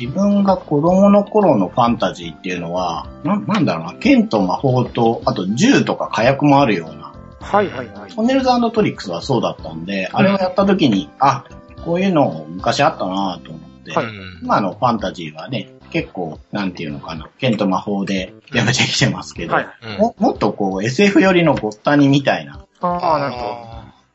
[0.00, 8.10] 自分が子供の頃のファンタジーっていうのは、ななんだろうな、剣と魔法と、あと銃とか火薬もあるような、はいはいはい。
[8.10, 11.44] トンネルズトリックスはそうだったんで、あれをやった時に、あ、
[11.86, 14.06] こういうの昔あったなと思って、はい。
[14.06, 19.68] うん今のファンタジーはね、結構、なんていうのかな、剣と魔法でやめてきてますけど、はい。
[19.82, 19.98] うん。
[19.98, 23.40] ももっとこう SF 寄りのごったにみたいな、ああ、なるほ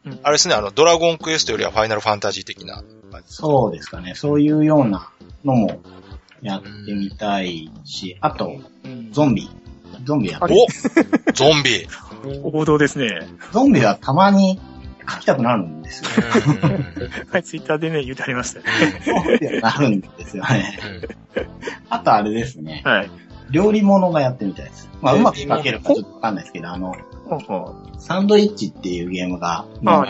[0.05, 0.21] ど。
[0.23, 3.33] あれですね、あの、ドラゴンクエストよりはファイナルファンタジー的な感じ。
[3.33, 5.09] そうですかね、そういうような
[5.45, 5.81] のも
[6.41, 9.11] やってみたいし、あと、うん。
[9.11, 9.49] ゾンビ。
[10.03, 11.87] ゾンビやっておゾンビ。
[12.43, 13.27] 王道ですね。
[13.51, 14.59] ゾンビはたまに
[15.09, 16.09] 書きたくなるんですよ。
[17.31, 18.65] はい、ツイッターでね、言ってありましたよ
[19.05, 20.79] ゾンビはなるんですよね。
[21.89, 23.11] あとあれですね、はい。
[23.51, 24.89] 料理物がやってみたいです。
[25.01, 26.95] まあ、えうまく書けるかちょっとわかんないですけど、あの、
[27.97, 29.83] サンドイッチっていうゲームが、う。
[30.01, 30.05] あ。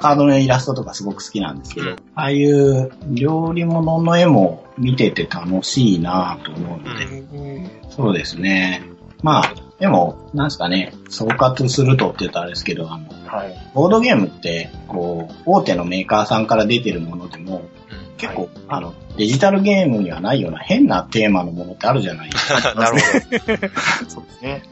[0.00, 8.82] カードのイラストとかすごく好きなんですけど、うんああいう料理物の絵も見てて楽しいなと思うので、そうですね。
[9.22, 13.54] まあ、でも、なんですかね、総括するとって言ったらあれですけど、あの、はい。
[13.74, 17.62] ボードゲームって、こう、大手のメーカーさんから出てるものでも、
[18.16, 22.74] 結構、あの、デジタルゲームにはないような変なテーマのものってあるじゃないですか。
[22.80, 23.68] なるほ
[24.08, 24.62] そうですね。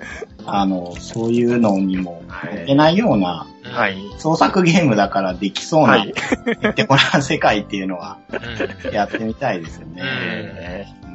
[0.46, 3.70] あの、そういうのにもはいいけないような、ど。
[3.70, 3.98] はい。
[4.18, 6.14] 創作ゲームだからできそうな、はい。
[6.62, 10.02] 言ってもらう世界っていうのはうんやってみたいですよね。
[10.02, 11.13] えうんー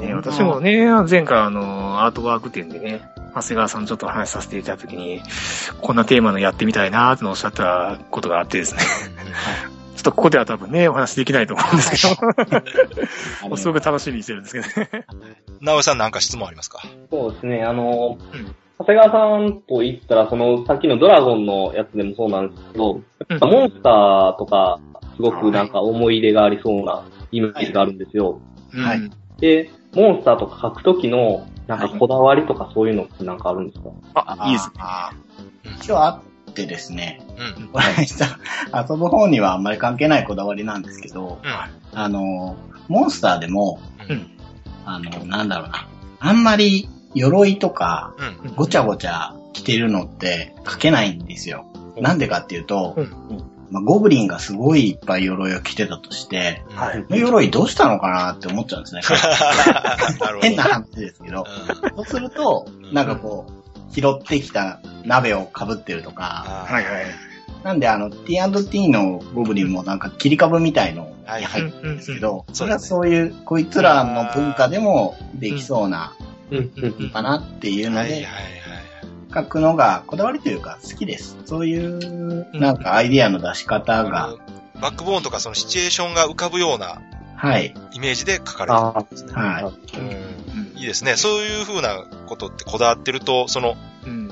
[0.00, 3.02] ね私もね、前回あの、アートワーク展でね、
[3.34, 5.20] 長谷川さんちょっとお話しさせていただいたときに、
[5.80, 8.80] こんなテーマのやってみたいなーっておっしゃったことがあってですね。
[9.96, 15.04] ちょっとここでは多分ね、お話できないと思うんですけど、 すごく楽しみにしてるんですけどね。
[15.60, 16.80] 直江さんなんか質問ありますか？
[17.10, 18.54] そうですね、あの、うん。
[18.78, 23.38] 長谷川さんと言ったら、その、さっきのドラゴンのやつでもそうなんですけど、うん。
[23.40, 24.78] モンスターとか、
[25.16, 28.40] すごくなんか思い入れがありそうなイメージがあるんですよ。
[28.72, 28.98] はい。
[28.98, 33.90] うんで、モンスターとか描くときの、なんかこだわりとかそういうのってなんかあるんですか？
[34.14, 34.74] あ、いいですね。
[35.80, 37.20] 一応あってですね、
[37.58, 37.68] うん。
[37.68, 38.38] これさ、
[38.72, 41.98] 遊ぶ方にはあんまり関係ないこだわりなんですけど、うん。
[41.98, 42.56] あの、
[42.88, 44.30] モンスターでも、うん
[44.84, 45.88] あの、なんだろうな、
[46.20, 48.54] あんまり鎧とかうん。
[48.54, 51.66] ごちゃごちゃ着てるのって書けないんですよ。
[51.96, 53.57] なんでかっていうと、うん。
[53.70, 57.02] まあ、ゴブリンがすごいいっぱい鎧を着てたとして、うんはい。
[57.02, 59.02] この鎧どうしたのかなって思っちゃうんですね。
[60.40, 61.44] 変な話ですけど。
[61.82, 61.90] うん。
[61.96, 67.04] そうすると、なんかこう、拾ってきた鍋を被ってるとか、はいはい。
[67.64, 76.14] なんであの、T&T のゴブリンもなんか切り株みたいのに入ってるんですけど、それはそういう、こいつらの文化でもできそうな、
[77.12, 78.26] かなっていうので、
[79.42, 81.36] 書くのがこだわりというか好きです。
[81.44, 84.36] そういうなんかアイディアの出し方が。
[84.80, 87.00] バックボーンとかそのシチュエーションが浮かぶような、
[87.34, 87.74] はい。
[87.92, 89.32] イメージで書かれてるんですね。
[89.32, 89.98] はい。
[89.98, 90.78] うん。
[90.78, 91.16] いいですね。
[91.16, 93.76] そういう風なことってこだわってると、その、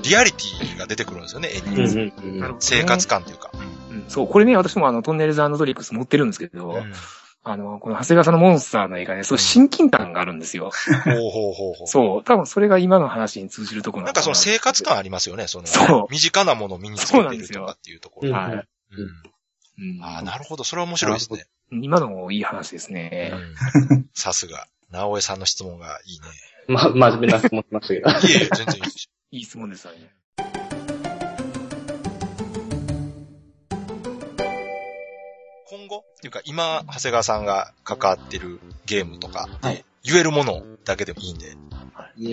[0.03, 2.11] リアリティが出てくるんですよね、絵に。
[2.59, 3.51] 生活感というか。
[4.09, 6.81] そう、これね、私もあの、トンネルズドリックス持ってるんですけど、
[7.43, 10.71] あの、この長谷川さんのモンスターの映画ね、そう親近感があるんですよ。
[11.05, 11.87] ほうほうほうほう。
[11.87, 12.23] そう。
[12.23, 15.67] 多分それが今の話に通じるところなんかその生活感ありますよね、その。
[15.67, 16.11] そう。
[16.11, 18.33] 身近なものを身につけてるとかっていうところ。
[18.33, 18.51] はい。
[18.51, 18.63] うん。
[19.79, 20.63] うん、ああ、なるほど。
[20.63, 21.45] それは面白いですね。
[21.71, 23.33] 今のもいい話ですね。
[24.13, 24.67] さすが。
[24.91, 26.27] 直江さんの質問がいいね。
[26.67, 28.09] ま、真面目な質問しましたけど。
[28.09, 29.09] いえいえ、全然いいです。
[29.31, 30.13] いい質問ですよね。
[36.17, 41.55] っていうか、今、長谷川さんが関わってるゲームとか、はい、言えるものだけでもいいんで、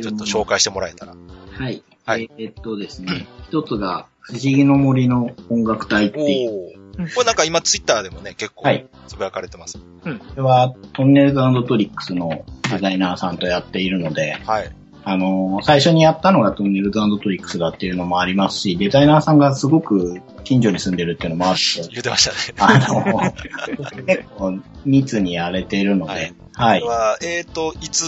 [0.02, 1.14] ちょっと紹介してもらえたら。
[1.14, 1.82] はい。
[2.06, 2.30] はい。
[2.38, 6.72] えー、っとですね、一つが、不思議の森の音楽隊っていう。
[7.14, 8.66] これなんか今ツイッターでもね、結構、
[9.06, 9.78] つぶやかれてます。
[10.04, 10.18] うん。
[10.18, 14.72] これは、トンネルズトリックスのデザイナーさんとやっているので、はい。
[15.06, 21.60] あの、最初にやったのがトンネルズトリックスだっていうのもありますし、デザイナーさんがすごく近所に住んでるっていうのもあって。
[21.90, 22.36] 言ってましたね。
[22.58, 26.34] あの、結構密にやれているので、はい。
[26.54, 26.80] はい。
[26.80, 28.04] これは、えっ、ー、と、いつ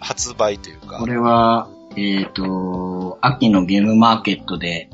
[0.00, 0.98] 発売というか？
[0.98, 4.88] これは、えっ、ー、と、秋のゲームマーケットで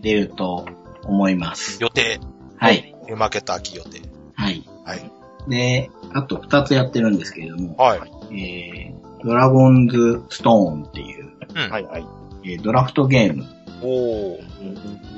[0.00, 0.66] 出ると
[1.02, 1.82] 思います。
[1.82, 2.20] 予定。
[2.56, 2.94] はい。
[3.06, 4.02] ゲームマーケット秋予定。
[4.34, 4.64] はい。
[4.84, 5.10] はい。
[5.48, 8.00] で、あと二つやってるんですけれども、はい。
[8.30, 8.97] えー、
[9.28, 12.06] ドラゴンズストーンっていう、うん、はいはい。
[12.44, 13.44] えー、ドラフトゲーム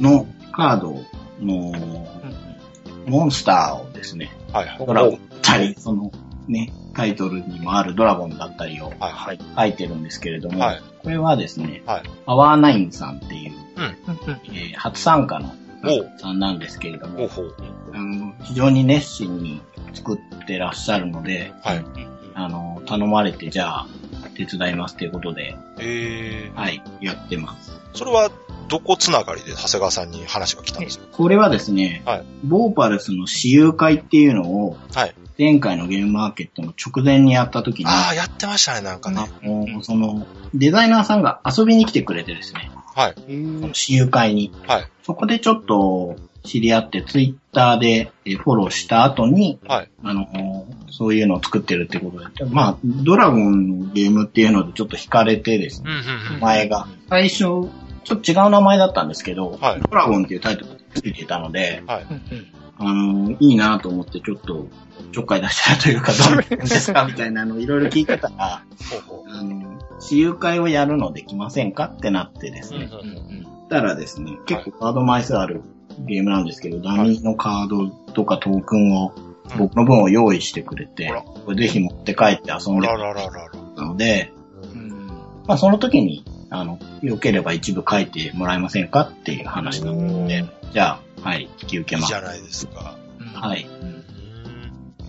[0.01, 1.05] のカード
[1.41, 2.09] の、
[3.07, 4.85] モンスターをですね、はいはい。
[4.85, 6.11] ドラゴンたり、その、
[6.49, 8.93] ね、タイトルにもあるドラゴンだったりを
[9.57, 13.97] 書いてるんですけれども、はい、これはですね、はい、パワーナインさんっていう、うん。
[14.47, 15.55] えー、初参加の
[16.19, 17.31] さんなんですけれども、
[17.93, 19.63] あの非常に熱心に
[19.95, 21.85] 作ってらっしゃるので、はい、
[22.35, 23.87] あの頼まれてじゃあ
[24.47, 27.79] 手伝いますということで、えー、はい、やってます。
[27.95, 28.31] それは
[28.69, 31.07] どこつながりで長谷川さんに話が来たんですか？
[31.11, 37.87] これはですね、はい、ボーパルスの私有会っていうのを、はい、前回のゲームマーケットの直前にやった時に。
[37.87, 39.29] ああ、やってましたね、なんかね。
[39.83, 42.71] その、デザイナーさんが遊びに来てくれてですね。
[42.95, 43.15] はい。
[43.17, 44.53] その私有会に。
[44.67, 44.89] はい。
[45.03, 49.91] そこでちょっと知り合って、ツイッターでフォローした後に、はい。
[50.03, 50.27] あの、
[50.91, 52.45] そういうのを作ってるってことで。
[52.51, 55.91] まあ、ドラゴンのゲームっていうのでちょっと惹かれてですね。
[55.91, 56.87] うんうん、前が。
[57.09, 57.69] 最初、ちょ
[58.15, 62.07] っと違う名前だったんですけど、はい、ドラゴンっていうタイトルがついていたので、はい、
[62.79, 64.69] あの、いいなと思ってちょっと
[65.13, 68.63] ちょっかい出したらというか、 どうなんですかみたいなのいろいろ聞いてたら、あ
[69.43, 72.89] の、私有会をやるのできませんかってなってですね。
[73.69, 75.63] たらですね、結構カード枚数ある
[75.99, 79.13] ゲームなんですけど、ダミーのカードとかトークンを、
[79.59, 81.13] 僕の分を用意してくれて、
[81.45, 84.33] これぜひ持って帰って遊んでたので、
[85.47, 92.05] まあその時に、あの、良ければ一部書いてもらえませんかっていう話なので、じゃあ、はい、引き受けます。
[92.05, 92.97] いいじゃないですか。
[93.35, 93.67] はい。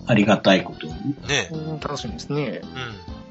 [0.08, 0.94] ありがたいことに。
[1.28, 1.50] ね
[1.82, 2.62] 楽しみですね。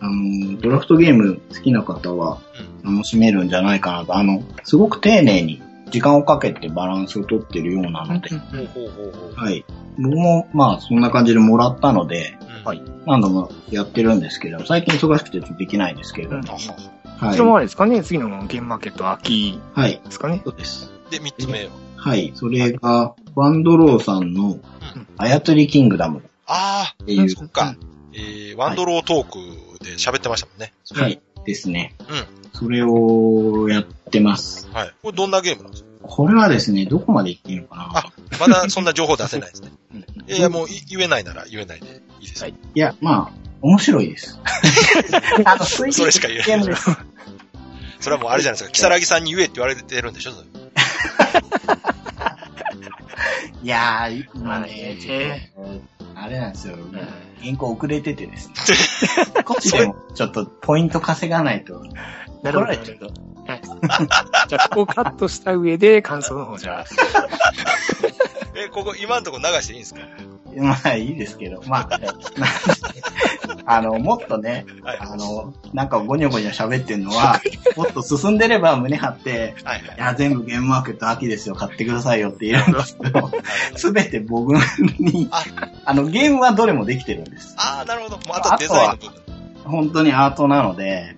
[0.01, 0.53] うん。
[0.53, 2.39] あの、ドラフトゲーム好きな方は
[2.85, 4.17] 楽しめるんじゃないかなと。
[4.17, 5.61] あの、すごく丁寧に
[5.91, 8.31] 時間をかけてバランスをとってるようなので。
[9.37, 9.65] はい。
[9.99, 12.83] 僕もまあそんな感じでもらったので、はい。
[13.07, 16.37] 何度もやってるんですけど、最近忙しくてできないですけど。
[16.37, 17.33] はい。
[17.33, 18.03] それもあれですかね？
[18.03, 20.91] 次のゲームマーケット秋ですかね、はい、そうです。
[21.11, 21.71] で、三つ目は？
[21.97, 22.33] はい。
[22.35, 24.59] それが、ワンドローさんの、
[25.19, 26.23] 操りキングダム。
[26.47, 27.77] ああ、えそっか。
[28.15, 30.73] えー、ワンドロートークで喋ってましたもんね。
[30.93, 31.21] はい。
[31.45, 31.95] ですね。
[32.01, 32.40] うん。
[32.53, 34.69] それをやってます。
[34.73, 34.93] はい。
[35.03, 35.91] これどんなゲームなんですか？
[36.03, 39.71] これはですね、どこまで言っていいのかなあ、まだそんな情報出せないですね。
[40.29, 41.87] いや、もう言えないなら言えないで
[42.21, 42.43] いいです。
[42.43, 42.55] はい。
[42.75, 44.39] いや、まあ、面白いです。
[45.45, 46.77] あの、それしか言えない。
[48.01, 48.71] それはもうあれじゃないですか。
[48.71, 50.31] キサラギさんに言えって言われてるんでしょ
[53.63, 54.97] いやー、まあね、
[56.23, 56.77] あれなんですよ。
[57.43, 58.55] 原稿遅れててですね。
[59.45, 61.83] こっちでもちょっとポイント稼がないと。
[62.43, 62.73] なるほど。
[64.49, 66.85] じゃあ、ここカットした上で感想の方じゃあ。
[68.55, 70.01] え、ここ今のところ流していいんですか？
[70.59, 72.01] まあいいですけど、 まあ、
[73.67, 77.41] あの、もっとね、はいあの、なんかゴニョゴニョ喋ってんのは、
[77.77, 83.31] もっと進んでれば胸張って、はいはいいや、全部ゲームマーケット秋ですよ、買ってくださいよって言うんですけど、
[83.77, 84.53] すべて僕
[84.99, 85.45] にあ、
[85.85, 87.55] あの、ゲームはどれもできてるんです。
[87.59, 88.17] ああ、なるほど。
[88.17, 89.13] もうあとはデザインの部分。
[89.65, 91.17] 本当にアートなので、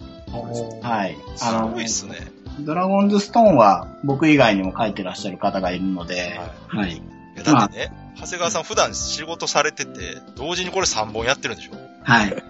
[0.82, 1.16] はい。
[1.36, 2.16] すあのごいっすね。
[2.60, 6.92] ドラゴンズストーンは僕以外にも書いてらっしゃる方がいるので、はい。
[6.92, 7.02] い
[7.50, 11.72] やだってね、長谷川さん普段仕事されてて、同時にこれ3本やってるんでしょ？
[12.02, 12.42] はい。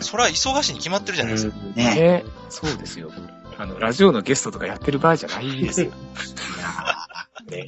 [0.00, 1.56] それは忙しいに決まってるじゃないですか。
[1.76, 1.94] ね。
[1.94, 3.10] ねそうですよ。
[3.58, 5.92] あの、ラジオのゲストとかやってる場合じゃないですよ。
[7.48, 7.66] いやね。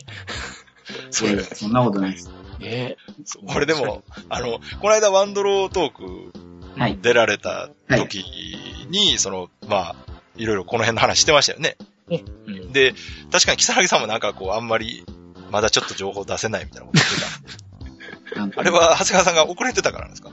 [1.10, 2.30] それ、そんなことないです。
[2.60, 2.96] ね
[3.46, 6.32] これでも、あの、この間ワンドロートーク
[6.78, 6.98] はい。
[7.02, 8.24] 出られた時
[8.88, 9.96] に、その、まあ、
[10.36, 11.76] いろいろこの辺の話してましたよね。
[12.46, 12.94] うんで、
[13.30, 15.04] 確かに木更木さんもなんかこう、あんまり、
[15.52, 17.22] まだちょっと情報出せないみたいなこと言ってた。
[18.60, 20.30] あれは、長谷川さんが遅れてたからなんですか？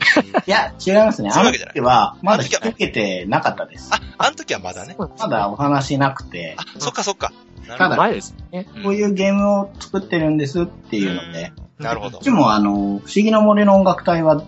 [0.47, 1.29] いや、違いますね。
[1.33, 3.89] あの時は、まだ引き受けてなかったです。
[3.91, 4.95] あ、あの時はまだね。
[4.97, 7.33] まだお話なくて、あ、そっかそっか。
[7.67, 8.67] ただ前ですね。
[8.83, 12.23] こういうゲームを作ってるんですっていうので、なるほどこっ。
[12.23, 14.41] ちもあの、不思議な森の音楽隊は、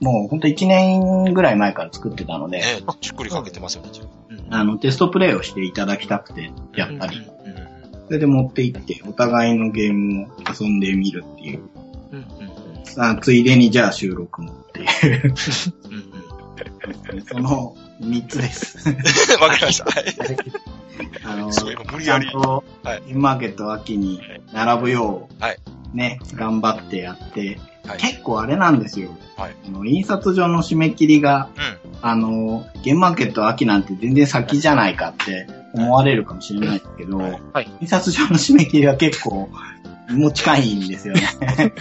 [0.00, 2.64] もうほんと1年ぐらい前から作ってたので、ね
[3.00, 3.90] じっくりかけてますよね、
[4.50, 7.37] あの、テストプレイをしていただきたくて、やったり、うん
[8.08, 10.28] それで持って行って、お互いのゲームを
[10.60, 11.62] 遊んでみるっていう。
[12.12, 12.26] うんうん
[13.00, 15.22] あついでにじゃあ収録もっていう。
[15.24, 18.88] うんその3つです。
[19.40, 19.84] わかりました。
[19.84, 20.04] はい。
[21.24, 24.20] あの、 すごい無理やりちゃんと、はいインマーケット秋に
[24.52, 25.58] 並ぶよう、はい
[25.92, 27.98] ね、頑張ってやって、はい。
[27.98, 29.10] 結構あれなんですよ。
[29.36, 31.98] はいあの印刷上の締め切りが、うん。
[32.02, 35.46] あの、ゲームマーケット秋なんて全然先じゃないかって
[35.78, 39.48] 思われるかもしれないですけど、はいはい印刷上の締め切りは結構、
[40.10, 41.22] もう近いんですよね。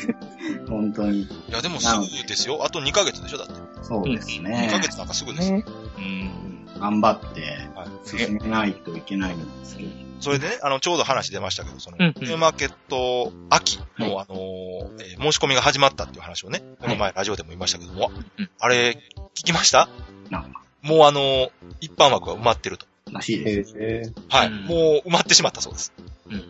[0.69, 1.21] 本当に。
[1.21, 2.63] いや、でもすぐですよ。
[2.63, 3.53] あと2ヶ月でしょだって。
[3.83, 4.79] そうです2ねヶ。
[4.79, 5.57] 月なんかすぐですよ。
[5.57, 5.65] ね。
[5.97, 6.79] うん。
[6.79, 7.41] 頑張って
[7.75, 9.89] はい進めないといけないんですけど。
[10.19, 18.97] それでね、あの、ちょうど話出ましたけど、その、うんゲームマーケット秋の、はあのーえー申し込みが始まったっていう話をね、この前ラジオでも言いましたけども、うんあれ、
[19.35, 19.87] 聞きました？
[20.31, 21.49] なんか、もうあのー
[21.81, 22.86] 一般枠が埋まってると。
[23.11, 23.73] らしいです。
[23.77, 24.47] えはい。
[24.47, 25.93] うんもう埋まってしまったそうです。
[26.29, 26.43] うん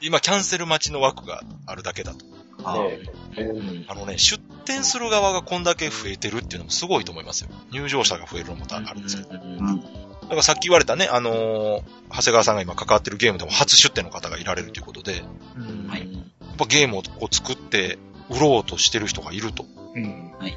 [0.00, 2.24] 今、キャンセル待ちの枠があるだけだと。
[2.64, 2.76] あ
[3.94, 7.50] のね、出店する側がこんだけ増えてるっていうのもすごいと思いますよ。
[7.72, 9.40] 入場者が増えるのもあるんですけど。
[9.42, 9.80] うん。
[10.24, 15.22] だからさっき言われたね、あのー長谷川さんが今関わってるゲームでも初出店の方がいられるということで、や
[15.56, 17.98] うんはいっぱゲームをこう作って
[18.30, 19.66] 売ろうとしてる人がいると。
[19.94, 20.56] うんで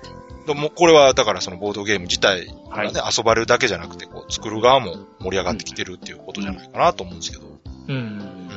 [0.53, 7.43] もこれはだからそのボードゲーム自体がはいね、遊ばれるだけじゃなくて、こう作る側も盛り上がってきてるっていうことじゃないかなと思うんですけど。
[7.87, 8.47] うんうん。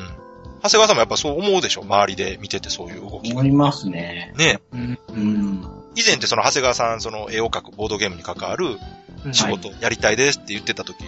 [0.63, 3.49] 長谷川さんもやっぱそう思うでしょ周りで見ててそういう動きが思。
[3.49, 4.35] いますね。
[4.37, 5.63] ねうんうん。
[5.95, 8.79] 以前ってその長谷川さん、その絵を描くボードゲームに関わる
[9.33, 11.03] 仕事やりたいですって言ってた時、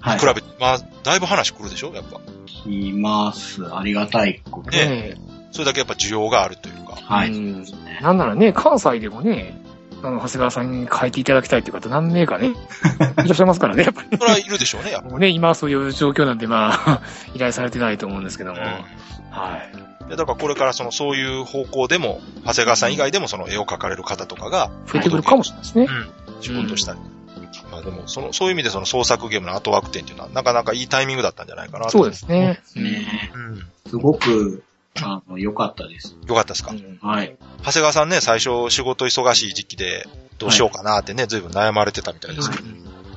[0.00, 0.18] はい。
[0.18, 2.20] 比べて、まあ、だいぶ話来るでしょやっぱ。
[2.68, 3.62] います。
[3.74, 4.70] ありがたいこと。
[4.70, 5.14] ねね
[5.52, 6.96] それだけやっぱ需要があるというか。
[6.96, 7.30] はい。
[7.30, 7.64] うん
[8.02, 9.58] なんならね、関西でもね、
[10.06, 12.54] あの、長谷川さんに書いていただきたいっていう方何名かね、 い
[13.16, 14.16] らっしゃいますからね、やっぱり。
[14.16, 15.08] それはいるでしょうね、やっぱ。
[15.08, 17.00] もうね、今はそういう状況なんで、まあ、
[17.34, 18.60] 依頼されてないと思うんですけども。
[18.60, 19.70] はい。
[20.02, 20.08] うん。
[20.08, 25.86] でだからこれからその、そういう方向でも、長谷川さん以外でもその絵を描かれる方とかが、増えてくるかもしれないですね。
[25.88, 26.10] うん。
[26.40, 26.98] 仕事したり。
[27.72, 31.90] まあでも、その、そういう意味でその創作ゲームの後枠展っていうのは、なかなかいいタイミングだったんじゃないかなと。
[31.90, 32.60] そうですね。
[32.76, 33.66] ねうん。
[33.88, 34.62] すごく、
[35.02, 36.16] あの、良かったです。
[36.26, 37.36] よかったですか、うんはい。
[37.64, 40.06] 長谷川さんね、最初仕事忙しい時期で、
[40.38, 42.62] どうしようかなってね、随分悩まれてたみたいですけど。
[42.66, 42.68] い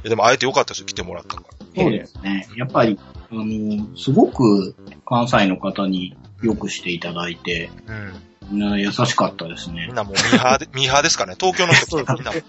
[0.04, 1.44] やでも、あえてよかったですよ、来てもらったか
[1.76, 1.84] ら。
[1.84, 2.48] そうですね。
[2.56, 2.98] やっぱり、
[3.32, 8.14] あの、すごく関西の方によくしていただいて、うん。
[8.52, 9.96] みんな優しかったですねみん。
[9.96, 11.36] なもうミーハーで、 ミーハーですかね？
[11.40, 12.44] 東京の人みんなもう、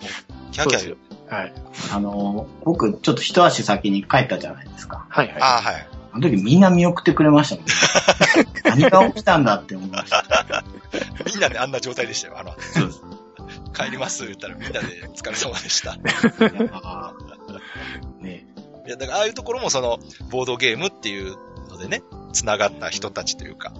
[0.53, 0.97] キャーキャー言う。
[1.29, 1.53] はい。
[1.93, 5.07] あの、僕、ちょっと一足先に帰ったじゃないですか。
[5.09, 5.37] はいはい。
[5.41, 5.89] ああ、はい。
[6.13, 7.73] あの時みんな見送ってくれましたもん、ね。
[8.65, 10.65] 何が起きたんだって思いました。
[11.27, 12.39] みんなであんな状態でしたよ。
[12.39, 12.57] あの。
[13.75, 15.95] 帰ります言ったらみんなでお疲れ様でした。
[15.95, 15.99] い
[18.87, 19.99] いやだからああいうところもその、
[20.31, 21.37] ボードゲームっていう
[21.69, 23.73] のでね、繋がった人たちというか、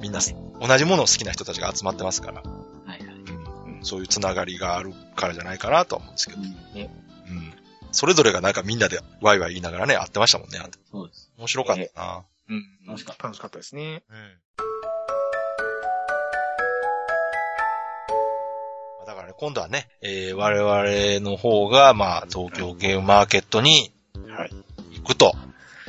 [0.00, 0.20] みんな
[0.60, 2.44] 同じものを好きな人たちが集まってますから、は
[2.86, 3.00] いはい。
[3.06, 6.90] うん、そういう繋がりがあるからじゃないかなとは思うんですけど、うんうん。
[7.92, 10.58] それぞれがなんかみんなでワイワイ言いながらね、会ってましたもんね。
[10.90, 11.19] そうです。
[11.40, 12.24] 面白かったな。
[12.50, 12.66] うん。
[12.86, 14.02] 楽しかっ楽しかったですね。
[14.10, 14.16] うん。
[19.06, 23.90] だからね、今度はね、えー、我々の方が、まあ、東京ゲームマーケットに
[24.28, 24.50] はい。
[24.98, 25.32] 行くと。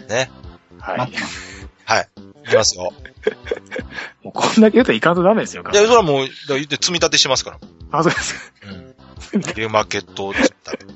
[0.08, 0.32] ね。
[0.80, 1.00] はい。
[1.84, 2.10] はい。
[2.46, 2.94] 行きますよ。
[4.24, 7.60] もうこんだけ言うといかんとダメですよ、いや、それはもう、言って積み立てしてますから。
[7.92, 8.54] あ、そうです。
[9.34, 9.42] うん。
[9.42, 10.94] ゲームマーケット積み立て。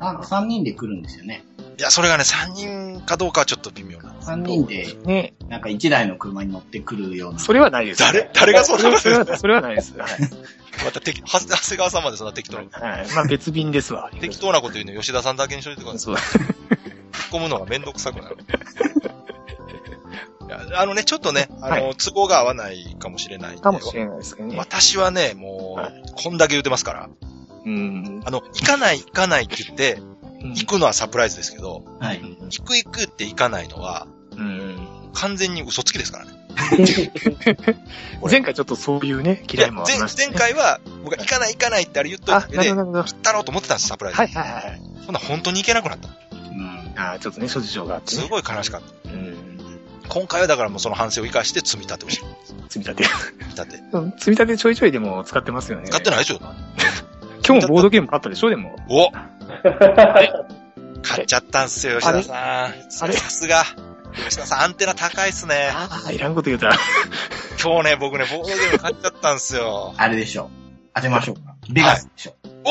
[0.00, 1.44] なんか3人で来るんですよね。
[1.82, 4.30] いや、それがね、3人かどうかはちょっと微妙なんです。
[4.30, 5.34] 3人で、ね。
[5.48, 7.40] なんか1台の車に乗ってくるような。
[7.40, 8.30] それはないです、誰？
[8.32, 9.92] 誰がそれそれは、それはないです。
[9.98, 10.10] はい。
[10.84, 13.10] また適、は長谷川さんまでそんな適当な、はい。
[13.16, 14.12] まあ別便ですわ。
[14.20, 15.98] 適当なこと言うの吉田さんだけにしといてください。
[15.98, 16.14] そう。
[16.14, 16.20] 突っ
[17.32, 18.36] 込むのがめんどくさくなる。
[20.46, 23.60] いやあのね、ちょっとね、あの、は都合が合わないかもしれないんで。
[23.60, 24.56] かもしれないですけどね。
[24.56, 27.10] 私はね、もう、はこんだけ言ってますから。
[27.64, 28.20] うん。
[28.24, 30.00] あの、行かない行かないって言って、
[30.42, 32.20] 行くのはサプライズですけど、はい。
[32.50, 34.88] 行く行くって行かないのは、うん。
[35.14, 36.32] 完全に嘘つきですからね。
[38.30, 40.28] 前回ちょっとそういうね、嫌いもあり前ました、ね。
[40.28, 44.16] 前回は、僕が行かない行かないってあれ言っといあ、てで、行ったろうと思ってたんです、サプライど。
[44.26, 44.38] ズ。
[44.38, 44.80] はいはいはい。
[45.06, 46.08] ほんなら本当に行けなくなった。
[46.08, 46.92] うん。
[46.96, 48.28] あちょっとね、諸事情があってすね。
[48.28, 49.10] ごい悲しかった。
[49.10, 49.36] うん。
[50.08, 52.30] 今回はだからもうその反省を生かして積み立てをしてる。
[52.68, 53.04] 積み立て。
[53.04, 53.82] 積み立て。
[53.92, 55.88] う ん積み立てちょいちょいでも使ってますよね。
[55.88, 56.40] 使ってないですよ。
[57.46, 58.76] 今日もボードゲーム買ったでしょ、でも。
[58.88, 59.10] お
[61.02, 62.36] 買っちゃったんすよ、吉田さん。
[62.36, 62.72] あ
[63.08, 63.12] れ？
[63.14, 63.64] さすが。
[64.26, 65.70] 吉田さん、アンテナ高いっすね。
[65.72, 66.76] ああ、いらんこと言うたら。
[67.62, 69.94] 今日ね、僕ね、ボードゲーム買っちゃったんすよ。
[69.96, 70.48] あれでしょう。
[70.94, 71.54] 当てましょうか。
[71.70, 72.34] ベガスでしょ。
[72.64, 72.70] お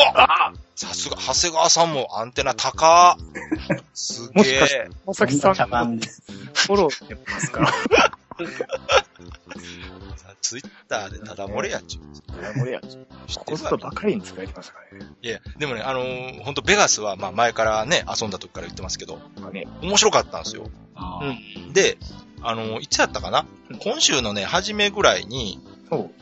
[0.75, 3.17] さすが、長谷川さんもアンテナ高
[3.93, 4.87] すげもしかしえ。
[5.05, 5.53] まさきさん。
[5.55, 7.71] フォローしてますか？
[10.41, 12.01] ツイッターでただ漏れやっちゅう。
[12.59, 12.81] これや。
[12.81, 13.05] 知って
[13.45, 15.05] コストばかりに使えてましたからね。
[15.21, 19.67] いや、でもね、あのー、ほんとベガスは、まあ前からね、遊んだ時から言ってますけど、まあね。
[19.81, 20.69] 面白かったんですよ。
[21.73, 21.97] で、
[22.41, 23.45] あのー、いつやったかな？
[23.79, 25.59] 今週のね、初めぐらいに。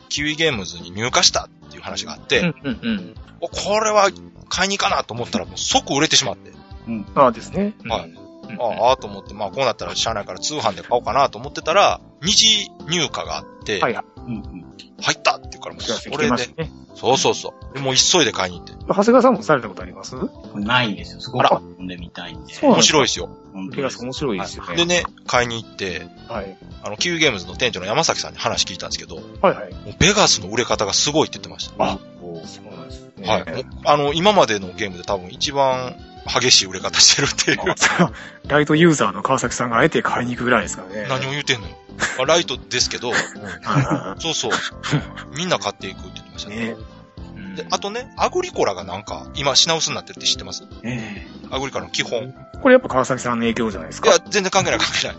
[0.08, 3.14] キウイゲームズに入荷したっていう話があって、うんうんうん。
[3.40, 4.10] おこれは
[4.48, 6.50] 買いに行かなと思ったらもう即売れてしまって、
[6.88, 7.06] うん。
[7.14, 7.74] まあですね。
[7.88, 14.04] はいうんああと思って、まあこうなったらしゃあないから通販で買おうかなと思ってたら、二次入荷があって、はいはい。
[14.16, 14.70] うんうん。
[15.02, 16.70] 入ったっていうからもうそれでね。
[16.94, 17.74] そうそうそう。
[17.74, 18.74] でもう急いで買いに行って。
[18.86, 20.14] 長谷川さんもされたことあります？
[20.54, 21.20] ないんですよ。
[21.22, 22.54] すごく遊んでみたいんで。
[22.60, 23.30] 面白いですよ。
[23.54, 24.76] 本当ですペガス面白いですよね。
[24.76, 26.56] でね、買いに行って、はい。
[26.82, 29.70] あの、キウイゲームズの店長の山崎さんに話聞いたんですけど、もはいはい。
[29.70, 31.82] うベガスの売れ方がすごいって言ってました。
[31.82, 32.40] あ、そうな
[32.82, 33.26] んですね。
[33.26, 33.44] はい。
[33.84, 37.74] あの、今までのゲームで多分一番激しい売れ方してるっていう。
[37.98, 38.12] あ
[38.46, 41.06] ライトユーザーの川崎さんがあえて買いに行くぐらいですからね。
[41.08, 41.76] 何を言うてんのよ。
[42.16, 44.52] まあライトですけど、はそうそう。
[45.36, 46.56] みんな買っていくって言ってましたね。
[46.56, 46.76] いね。
[47.56, 50.64] で、あとね、アグリコラがなんか、今品薄になってるって知ってます？
[50.82, 52.24] えアグリコラの基本。
[52.28, 54.10] いこれやっぱ川崎さんの影響じゃないですか？
[54.10, 55.16] や、全然関係ない関係ない。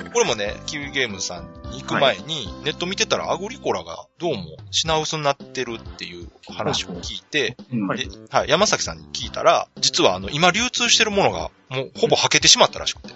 [0.00, 7.56] あの、これもね、キウイゲームズさんに行く前に、ネット見てたらアグリコラがどうも品薄になってるっていう話を聞いて、
[7.88, 13.14] はいで、はい、山崎さんに聞いたら、実はあの、今流通してるものがもうほぼはけてしまったらしくて。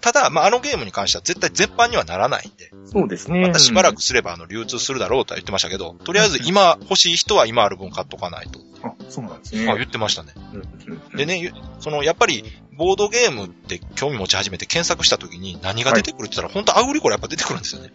[0.00, 3.40] ただ、まあ、あのゲームに関しては絶対絶版にはならないんで、そうですね。
[3.40, 8.60] またしばらくすればあの、流通するだろうとは言ってましたけど、とりあえず今欲しい人は今ある分買っとかないと。
[8.60, 8.86] うん。
[8.86, 9.64] あ、そうなんですあ、ね。
[9.76, 10.34] 言ってましたね。
[11.16, 12.44] でね、ゆその、やっぱり、
[12.80, 17.92] ボードゲームって興味持ち始めて検索した時に何が出てくるって言ったら、本当アグリコラやっぱ出てくるんですよね。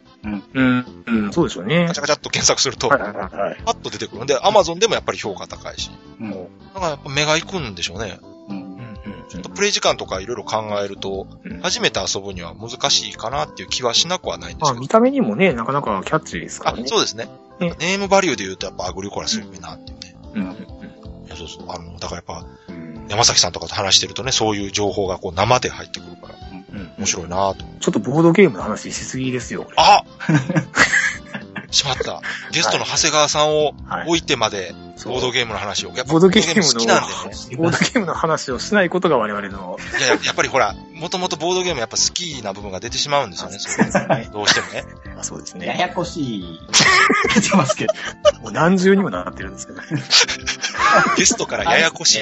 [0.54, 1.04] うん。
[1.08, 1.96] うん、そうでしょうねカ。
[1.96, 3.58] チャカチャっと検索すると、はいはいはいはい。
[3.66, 5.90] パッと出てくるんで、アマゾンでもやっぱり評価高いし。
[6.22, 6.30] うん。
[6.30, 6.38] だ
[6.76, 8.20] からやっぱ目が行くんでしょうね。
[8.48, 8.58] うん。
[8.58, 8.96] うんうん
[9.28, 14.82] ちょっとプレイ時間とかいろいろ考えると、うん初めて遊ぶには難しいかなっていう気はしなくはないんですまあ、けど。
[14.82, 16.88] 見た目にもね、なかなかキャッチーですかあらね。
[16.88, 17.28] そうですね。
[17.60, 20.16] ねネームバリューで言うとやっぱアグリコラすごいなっていうね。
[20.36, 20.86] うんうん
[21.26, 21.66] いやそうそう。
[21.70, 27.66] あの、だからやっぱ、うん山崎さんとかと話してるとね、そういう情報がこう生で入ってくるから、うん面白いなと。
[27.80, 29.68] ちょっとボードゲームの話しすぎですよ。
[29.78, 30.04] あ
[31.76, 32.22] しまった。
[32.52, 34.74] ゲストの長谷川さんをはい置いてまで、
[35.06, 35.90] ボードゲームの話を。
[35.90, 37.58] やっぱボードゲームの好きなんでね。
[37.58, 39.78] ボードゲームの話をしないことが我々の。
[40.00, 43.60] いや、ややっぱりほら、もともとボードゲームやっぱ好きな部分が出てしまうんですよね。
[43.60, 44.86] それどうしてもね。
[45.20, 45.68] あ そうですね。
[45.68, 46.60] ややこしい。
[47.34, 47.94] 言ってますけど。
[48.42, 49.82] もう何重にもなってるんですけど。
[51.18, 52.22] ゲストからややこしい。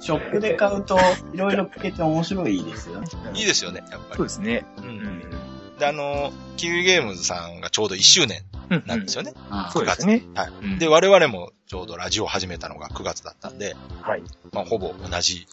[0.00, 0.98] ショップで買うと、
[1.32, 3.06] いろいろ聞けて面白いですよね。
[3.34, 4.16] いいですよね、やっぱり。
[4.16, 4.66] そうですね。
[4.78, 4.82] う。
[4.82, 5.51] うんん。
[5.82, 9.34] で、あの、キウイゲームズさんがちょうど1周年うんなんですよね。
[9.50, 10.22] あそうですね。
[10.32, 10.52] はい。
[10.62, 14.22] うんで、我々もちょうどラジオを始めたのが9月だったんで、はい。
[14.52, 15.48] まあ、ほぼ同じ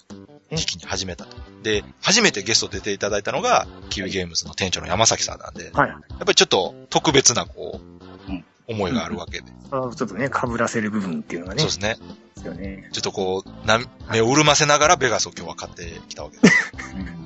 [0.51, 1.35] 時期に始めたと。
[1.63, 5.89] で、初めてゲスト出ていただいたのが、キウイゲームズの店長の山崎さんなんで、はい。
[5.89, 7.81] やっぱりちょっと特別な、こ
[8.27, 9.45] ううん、思いがあるわけで。
[9.71, 11.61] あのちょっとね、被らせる部分っていうのがね。
[11.61, 11.97] そうですね。
[12.35, 12.87] ですよね。
[12.91, 13.79] ちょっとこう、な
[14.11, 16.73] 目を潤ませながらベガスを今日は買ってきたわけです。
[16.93, 17.19] うん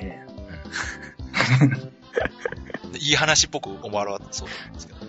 [0.00, 0.26] ね
[1.68, 1.99] で
[3.00, 5.00] いい話っぽく思われそうなんですけど。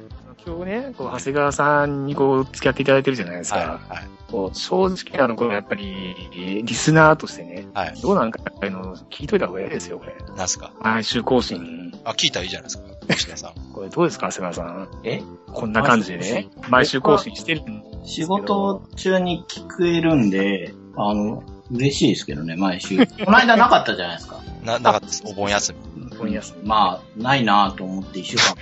[0.44, 3.60] 今日ね、こう、長谷川さんにこう、付き合っていただいてるじゃないですか。
[3.60, 3.68] はい。
[3.68, 4.08] はい。
[4.32, 6.16] こう正直なの、これやっぱり、
[6.64, 8.02] リスナーとしてね、はい。
[8.02, 10.16] どうなんかっていうのを聞いといた方がいいですよ、これ。
[10.36, 10.72] なんすか？
[10.82, 11.92] 毎週更新。
[12.06, 12.84] あ、聞いたらいいじゃないですか。
[13.08, 13.54] 吉田さん。
[13.74, 14.88] これどうですか、長谷川さん？
[15.04, 15.22] え？
[15.54, 22.98] こんな感じでね、毎週更新してるんですけど仕事中に聞けるんで、あの、嬉しいですけどね、毎週。
[23.26, 24.38] この間なかったじゃないですか。
[24.64, 25.24] な、なかったです。
[25.26, 25.91] お盆休み。
[26.22, 26.68] お盆休み。
[26.68, 28.56] まあ、ないなと思って一週間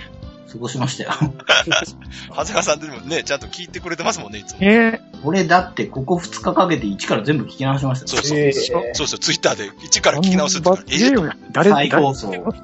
[0.50, 1.10] 過ごしましたよ。
[2.30, 4.58] 長谷川さんでもね、ちゃんと聞いてくれてますもんね、いつも。
[4.62, 8.38] え俺だってここ2日かけて1から全部聞き直しましたそうそう。
[8.38, 8.52] えー、
[8.94, 12.54] そうそう、ツイッターで1から聞き直すって言ったら、え誰、再放送。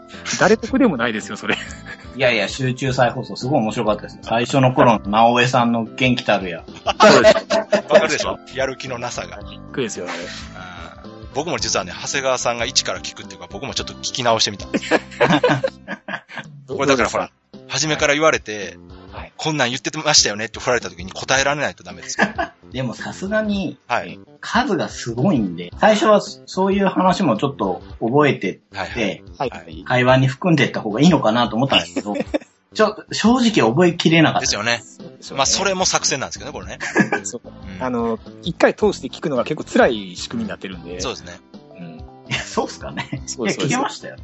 [0.40, 1.56] 誰得でもないですよ、それ。
[2.16, 4.18] いやいや、集中再放送、すごい面白かったです。
[4.22, 6.64] 最初の頃の直江さんの元気たるや。
[6.84, 7.08] わか
[8.00, 9.38] るでしょやる気のなさが。
[9.48, 10.75] びっくりですよ、あれ。
[11.36, 14.66] 僕も実はね、長谷川さんが一から聞くっていうか、僕もちょっと聞き直してみた。
[14.66, 14.88] んです
[16.66, 17.30] これだからほら、
[17.68, 18.78] 初めから言われて、
[19.12, 22.18] はい、こんなん言ってましたよねって振られた時に答えられないとダメです
[22.72, 28.54] でもさすがに、はい、数がすごいんで、最初はそういう話もちょっと覚えてっ
[28.94, 32.14] て、はいはい、会話に含んでいった方がいいのかなと思ったんですけど、
[32.72, 34.40] ちょ、正直覚えきれなかった。
[34.40, 34.82] ですよね。
[35.34, 36.78] まあ、それも作戦なんですけどね、これね。
[37.24, 37.40] そう。
[37.44, 41.00] うん、あの、一回通して聞くのが結構辛い仕組みになってるんで。
[41.00, 41.40] そうですね。
[42.56, 43.22] そうっすかね。
[43.26, 44.16] そういや、聞けましたよ。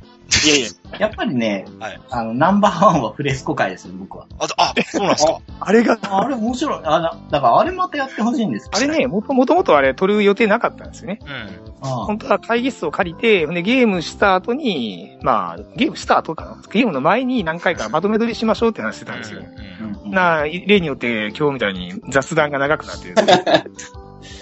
[0.47, 0.69] いやいや。
[1.01, 4.27] やっぱりね、はい、あの、ナンバーワンはフレスコ界ですね、僕は。
[4.39, 5.39] あ、あ、そうなんですか？
[5.61, 5.99] あれが。
[6.01, 6.81] あれ面白い。
[6.83, 11.19] あだからあれまたやってほしいんですあれね、もともとあれ撮る予定なかったんですよね。
[11.21, 11.83] うん。
[11.83, 16.63] 本当は会議室を借りて、で、ゲームした後に、まあ、ゲームした後かな？
[16.73, 19.43] ゲームの前に何回かまとめ撮りしましょうって話してたんですよ。
[20.05, 23.15] うん、な、例によって今日みたいに雑談が長くなってる。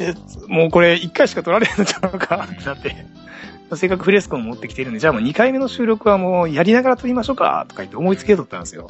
[0.47, 2.95] もうこれ一回しか撮られるのちゃうかってなって。
[3.77, 8.89] せっかくフレスコも持ってきてるんで、じゃあもう2回目の収録はもうやりながら撮りましょうかとか言って思いつけとったんですよ。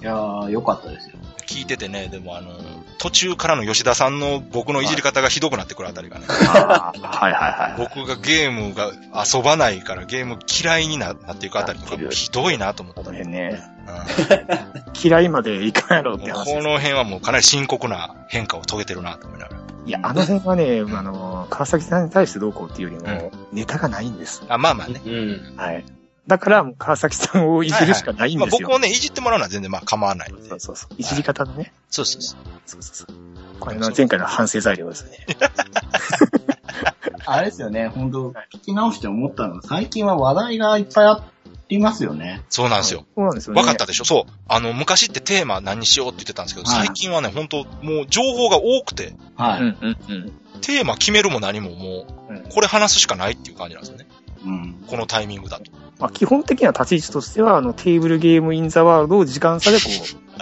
[0.00, 1.16] いやー、よかったですよ。
[1.46, 2.52] 聞いててね、でもあの、
[2.98, 6.26] 途中からの吉田さんの僕のいじり方がひどくなってくるあたりがね。
[6.26, 7.88] はいはいはい。
[7.96, 13.02] 僕がゲームが遊ばないからゲーム嫌いになっていくあたりとかひどいなと思った。
[13.02, 13.62] この辺ね。
[13.86, 16.54] うん、 嫌いまでいかんやろって話。
[16.54, 19.63] この辺はもうかなり深刻な変化を遂げてるなと思いながら。
[19.86, 24.42] いや、あの辺はね、あの、川崎さんに対してどうこうっていうよりも、ネタがないんです。
[24.48, 25.00] あ、まあまあね。
[25.04, 25.56] うん。
[25.56, 25.84] はい。
[26.26, 28.46] だから、川崎さんをいじるしかないんですよ。
[28.46, 30.94] はいはいまあ、僕をね、いじってもらうのは全然まあ構わないそうそうそう。
[30.96, 31.72] いじり方のね。
[31.90, 32.40] そうそうそう。
[32.64, 33.16] そうそうそう。
[33.60, 35.26] これの前回の反省材料ですね。
[37.26, 41.22] あれですよね、本当聞き直して思ったのは、最近は話題がいっぱいあ
[41.68, 42.42] りますよね。
[42.50, 43.04] そうなんですよ。
[43.14, 43.60] そうなんですよね。
[43.62, 44.04] 分かったでしょ？
[44.04, 44.32] そう。
[44.48, 49.60] あの、昔ってテーマ何にしようって言ってたんですけど、はい、最近はね、本当もう情報が多くて、はい。
[49.60, 50.32] うんうんうん。
[50.60, 54.06] テーマ決めるも何ももう、これ話すしかないっていう感じなんですよね。
[54.44, 54.84] うん。
[54.86, 55.70] このタイミングだと。
[55.98, 59.84] まあ、基本的な立ち位置としては、あの、テーブルゲームインザワールドを時間差でこ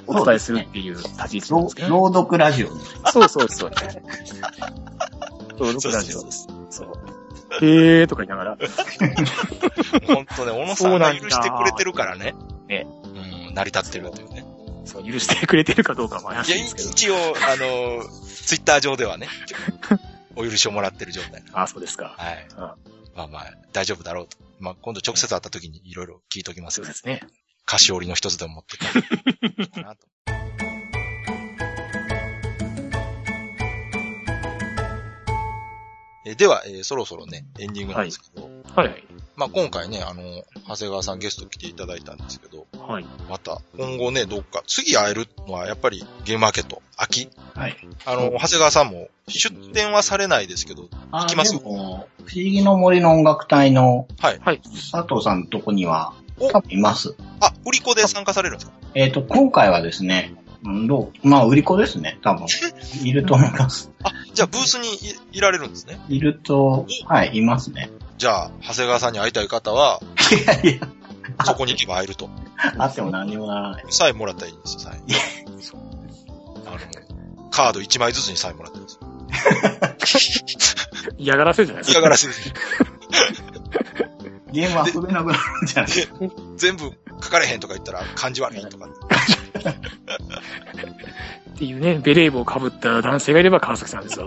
[0.07, 2.69] う、 お伝えするっていう立ち位置なんですけど、ね、朗読ラジオ。
[3.11, 3.73] そうそうそう。
[5.59, 6.49] 朗読ラジオ です。
[6.71, 6.93] そう。
[7.61, 8.59] へーとか言いながら。
[10.07, 12.35] 本当ね、小野さんが許してくれてるからね。
[12.69, 12.87] ね。
[13.05, 14.45] うん、成り立ってるというね。
[14.85, 16.89] そう、許してくれてるかどうかも怪しいですけど。
[16.89, 18.05] いや、一応、あの、
[18.45, 19.29] ツイッター上ではね、
[20.37, 21.43] お許しをもらってる状態。
[21.53, 22.15] あ、そうですか。
[22.19, 22.47] はい。
[22.51, 22.77] うん、ま
[23.25, 24.39] あまあ、大丈夫だろうと。
[24.59, 27.21] まあ、今度直接会った時にいろいろ聞いときますそうですね。
[27.65, 29.71] 菓子折りの一つでも持ってくる。
[29.83, 30.07] なと。
[36.25, 38.49] えでは、えー、そろそろね、エンディングなんですけど。
[38.77, 38.89] はい。
[38.89, 39.05] はい、
[39.37, 40.23] まあ、今回ね、あの、
[40.69, 42.67] 長谷川さんゲスト来ていただいたんですけど。
[42.79, 43.07] はい。
[43.29, 47.29] また、今後ね、どっか、次会えるのはやっぱりゲームマーケット、秋。
[47.55, 47.77] はい。
[48.05, 51.55] あの、長谷川さんも出店はされないですけど、行きます？
[51.55, 51.61] よ。
[51.61, 54.39] 不思議の森の音楽隊の、はい。
[54.39, 54.61] はい。
[54.61, 57.15] 佐藤さんのとこには、多分います。
[57.41, 58.77] あ、売り子で参加されるんですか？
[58.95, 60.35] えっ、ー、と、今回はですね、
[60.65, 62.47] どうまあ、売り子ですね、多分。
[63.03, 63.91] いると思います。
[64.05, 64.89] あ、じゃあブースに
[65.33, 66.01] いられるんですね？
[66.09, 67.91] いると、はい、いますね。
[68.19, 70.01] じゃあ、長谷川さんに会いたい方は、
[70.65, 70.89] いやいや、
[71.45, 72.31] そこに行けば会えると。
[72.79, 73.85] 会っても何にもならない。
[73.91, 75.03] サインもらったらいいんですよ、サイン。
[76.67, 76.79] あの、
[77.51, 78.93] カード1枚ずつにサインもらってるんで
[80.09, 80.33] すよ。
[81.19, 81.99] 嫌がらせじゃないですか。
[81.99, 82.53] 嫌がらせです。
[84.53, 85.93] ゲーム遊べなくなるんじゃない
[86.57, 86.93] 全部
[87.23, 88.87] 書かれへんとか言ったら漢字悪いとか。
[91.55, 94.27] っていうね、ベレー帽を被った男性がいれば川崎さんですよ、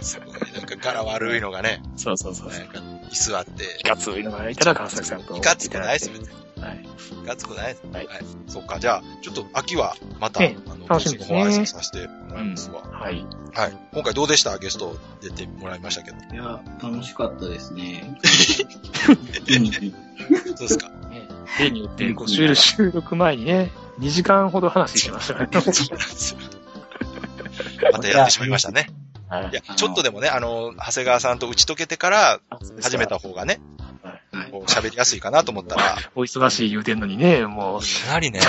[0.00, 1.82] すごい、なんか柄悪いのがね。
[1.96, 2.48] そうそうそう。
[2.48, 2.78] なんか、
[3.10, 3.64] 椅子あって。
[3.80, 5.36] いかついのがいたら川崎さんと。
[5.36, 6.28] いかつくないです、別に。
[6.62, 6.84] はい。
[7.26, 8.06] ガツくないはい。
[8.06, 8.18] はい。
[8.46, 10.44] そっか、じゃあ、ちょっと秋はまた、あ
[10.76, 11.42] の、楽しみですね。
[11.42, 12.90] 挨拶させてもらいますわ、うん。
[12.90, 13.26] はい。
[13.54, 13.78] はい。
[13.92, 14.56] 今回どうでした？
[14.58, 16.16] ゲスト出てもらいましたけど。
[16.16, 18.16] いや、楽しかったですね。
[18.24, 20.90] そうですか？
[21.58, 22.54] ね、例によって、こう収
[22.92, 25.48] 録前にね、2時間ほど話してきましたね。
[27.92, 28.90] またやってしまいましたね。
[29.28, 29.50] はい。
[29.50, 32.40] いや、ちょっとでもね、あの、長谷川さんと打ち解けてから
[32.82, 33.60] 始めた方がね、
[34.66, 35.96] 喋りやすいかなと思ったら。
[36.14, 37.80] お忙しい言うてんのにね、もう。
[37.80, 38.40] かなりね、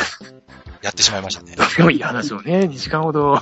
[0.82, 1.56] やってしまいましたね。
[1.92, 3.42] いい話をね、2時間ほど。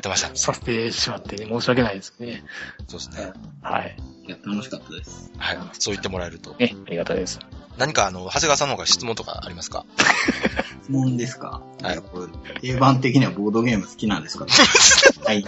[0.00, 0.36] やってましたね。
[0.36, 2.42] させてしまって、ね、申し訳ないですね。
[2.88, 3.32] そうですね。
[3.62, 3.96] はい。
[4.26, 5.30] いや、楽しかったです。
[5.36, 5.58] はい。
[5.78, 6.54] そう言ってもらえると。
[6.58, 7.38] ね、ありがたいです。
[7.76, 9.84] 何かあの、長谷川さんの方が質問とかありますか？
[10.84, 11.62] 質問ですか？
[11.82, 12.00] はい
[12.60, 14.46] 定番的にはボードゲーム好きなんですか
[15.24, 15.44] はい。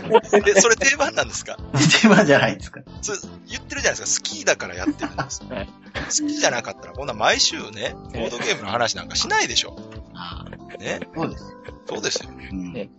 [0.47, 1.57] え、それ定番なんですか？
[2.03, 4.29] 定番じゃないですかそれ言ってるじゃないですか。
[4.31, 5.43] 好きだからやってるんです。
[5.51, 9.77] はい好きじゃなかったら、こんな毎週ね、ボードゲームの話なんかしないでしょ。
[10.15, 10.45] あ
[10.79, 11.01] ね。
[11.15, 11.45] あ、そうです。
[11.89, 12.31] そうですよ。
[12.31, 12.91] うんね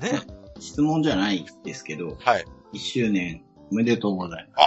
[0.00, 0.20] ね。
[0.60, 2.44] 質問じゃないですけど、はい。
[2.74, 4.64] 1周年おめでとうございます。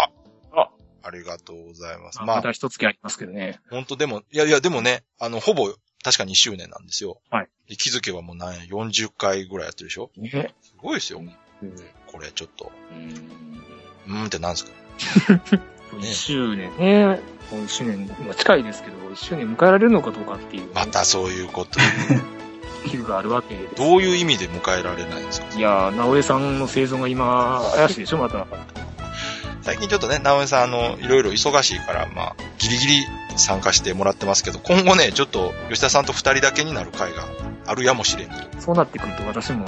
[1.04, 2.18] ありがとうございます。
[2.18, 3.62] まあ、また一月ありますけどね。
[3.70, 5.74] 本当でも、いやいや、でもね、あの、ほぼ、
[6.04, 7.22] 確かに1周年なんですよ。
[7.32, 7.48] はい。
[7.70, 10.12] で気づけばもう何や、40回ぐらいやってるでしょ？
[10.18, 10.54] ね。
[10.62, 11.20] すごいですよ。
[11.20, 11.76] うん。
[12.08, 14.72] これちょっと、うんうーんってなんですか？
[15.98, 17.06] 1周年ね。
[17.52, 21.80] もう1周年、まあ近いですけど、1周年迎えられるのかどうかっていう、ね、またそういうこと。
[22.86, 23.68] 危惧があるわけで。
[23.76, 25.58] どういう意味で迎えられないんですか？
[25.58, 28.46] いやー、直江さんの生存が今、怪しいでしょ、また。
[29.62, 33.06] 最近ちょっとね、直江さん、あの、いろいろ忙しいから、まあ、ギリギリ
[33.36, 37.24] 参加してもらってますけど、今後ね、ちょっと、吉田さんと二人だけになる回が
[37.66, 38.36] あるやもしれんと。
[38.60, 39.66] そうなってくると私も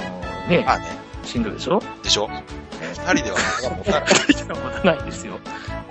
[0.48, 0.86] ね、まあね、
[1.24, 1.82] しんどいでしょ？
[2.02, 2.30] でしょ？
[2.80, 3.36] 二人では
[3.76, 4.04] 持たない。
[4.06, 5.34] 二人では持た ないですよ。
[5.34, 5.40] こ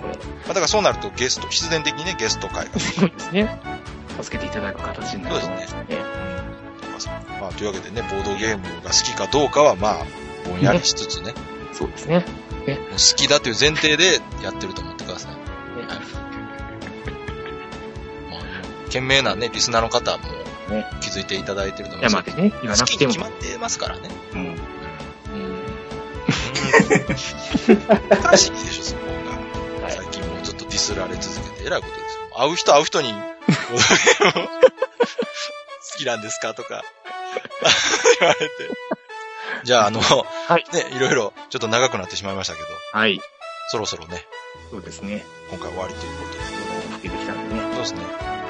[0.08, 0.12] ま
[0.46, 2.72] あだからそうなるとゲスト、必然的にね、ゲスト会が。
[2.74, 2.80] れ。
[2.80, 3.60] そうですね。
[4.20, 5.84] 助けていただく形になると思うんですね。
[7.08, 10.06] まあ、というわけでね、ボードゲームが好きかどうかは、まあ、
[10.48, 11.34] ぼんやりしつつね、
[11.72, 12.24] そうですね。
[12.66, 15.32] もう好きだという前提でやってると思ってください。
[15.32, 15.38] ま
[18.36, 20.24] あ、懸命なね、リスナーの方も
[20.68, 22.36] ね気づいていただいてると思いますけど。
[22.38, 23.18] 山でね、言わなくても好きに決。
[23.18, 24.10] まってますからね。
[24.34, 24.40] うん。
[24.40, 24.56] うん
[28.10, 29.84] おかしいでしょ、そこが。
[29.84, 32.20] はい最近もうずっとディスられ続けて、えらいことですよ。
[32.36, 34.48] 会う人会う人に、ボードゲーム
[35.92, 36.54] 好きなんですか？
[36.54, 36.82] とか、
[38.20, 38.52] 言われて。
[39.64, 40.64] じゃあ、あの、はい。
[40.72, 43.20] ね、いろいろ、ちょっと長くなってしまいましたけど、はい。
[43.70, 44.26] そろそろね、
[44.70, 45.24] そうですね。
[45.50, 46.38] 今回終わりということで。
[46.94, 47.60] 老けてきたんでね。
[47.74, 48.00] そうですね。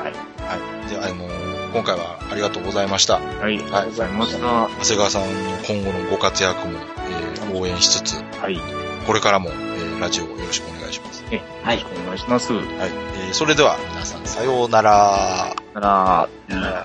[0.02, 0.12] はい。
[0.60, 0.90] はい。
[0.90, 3.14] で、あのー今回はありがとうございました。
[3.14, 3.24] はい。
[3.44, 4.44] ありがとうございました。
[4.44, 8.14] は長谷川さんの今後のご活躍も、えー応援しつつ、
[8.48, 8.54] い。
[8.56, 8.62] よ
[9.06, 11.22] これからも、えーラジオをよろしくお願いします。
[11.62, 12.52] はいろしくお願いします。
[12.52, 12.64] はい。
[12.66, 15.54] えーそれでは皆さん、さようなら。
[15.74, 16.84] なら、じゃ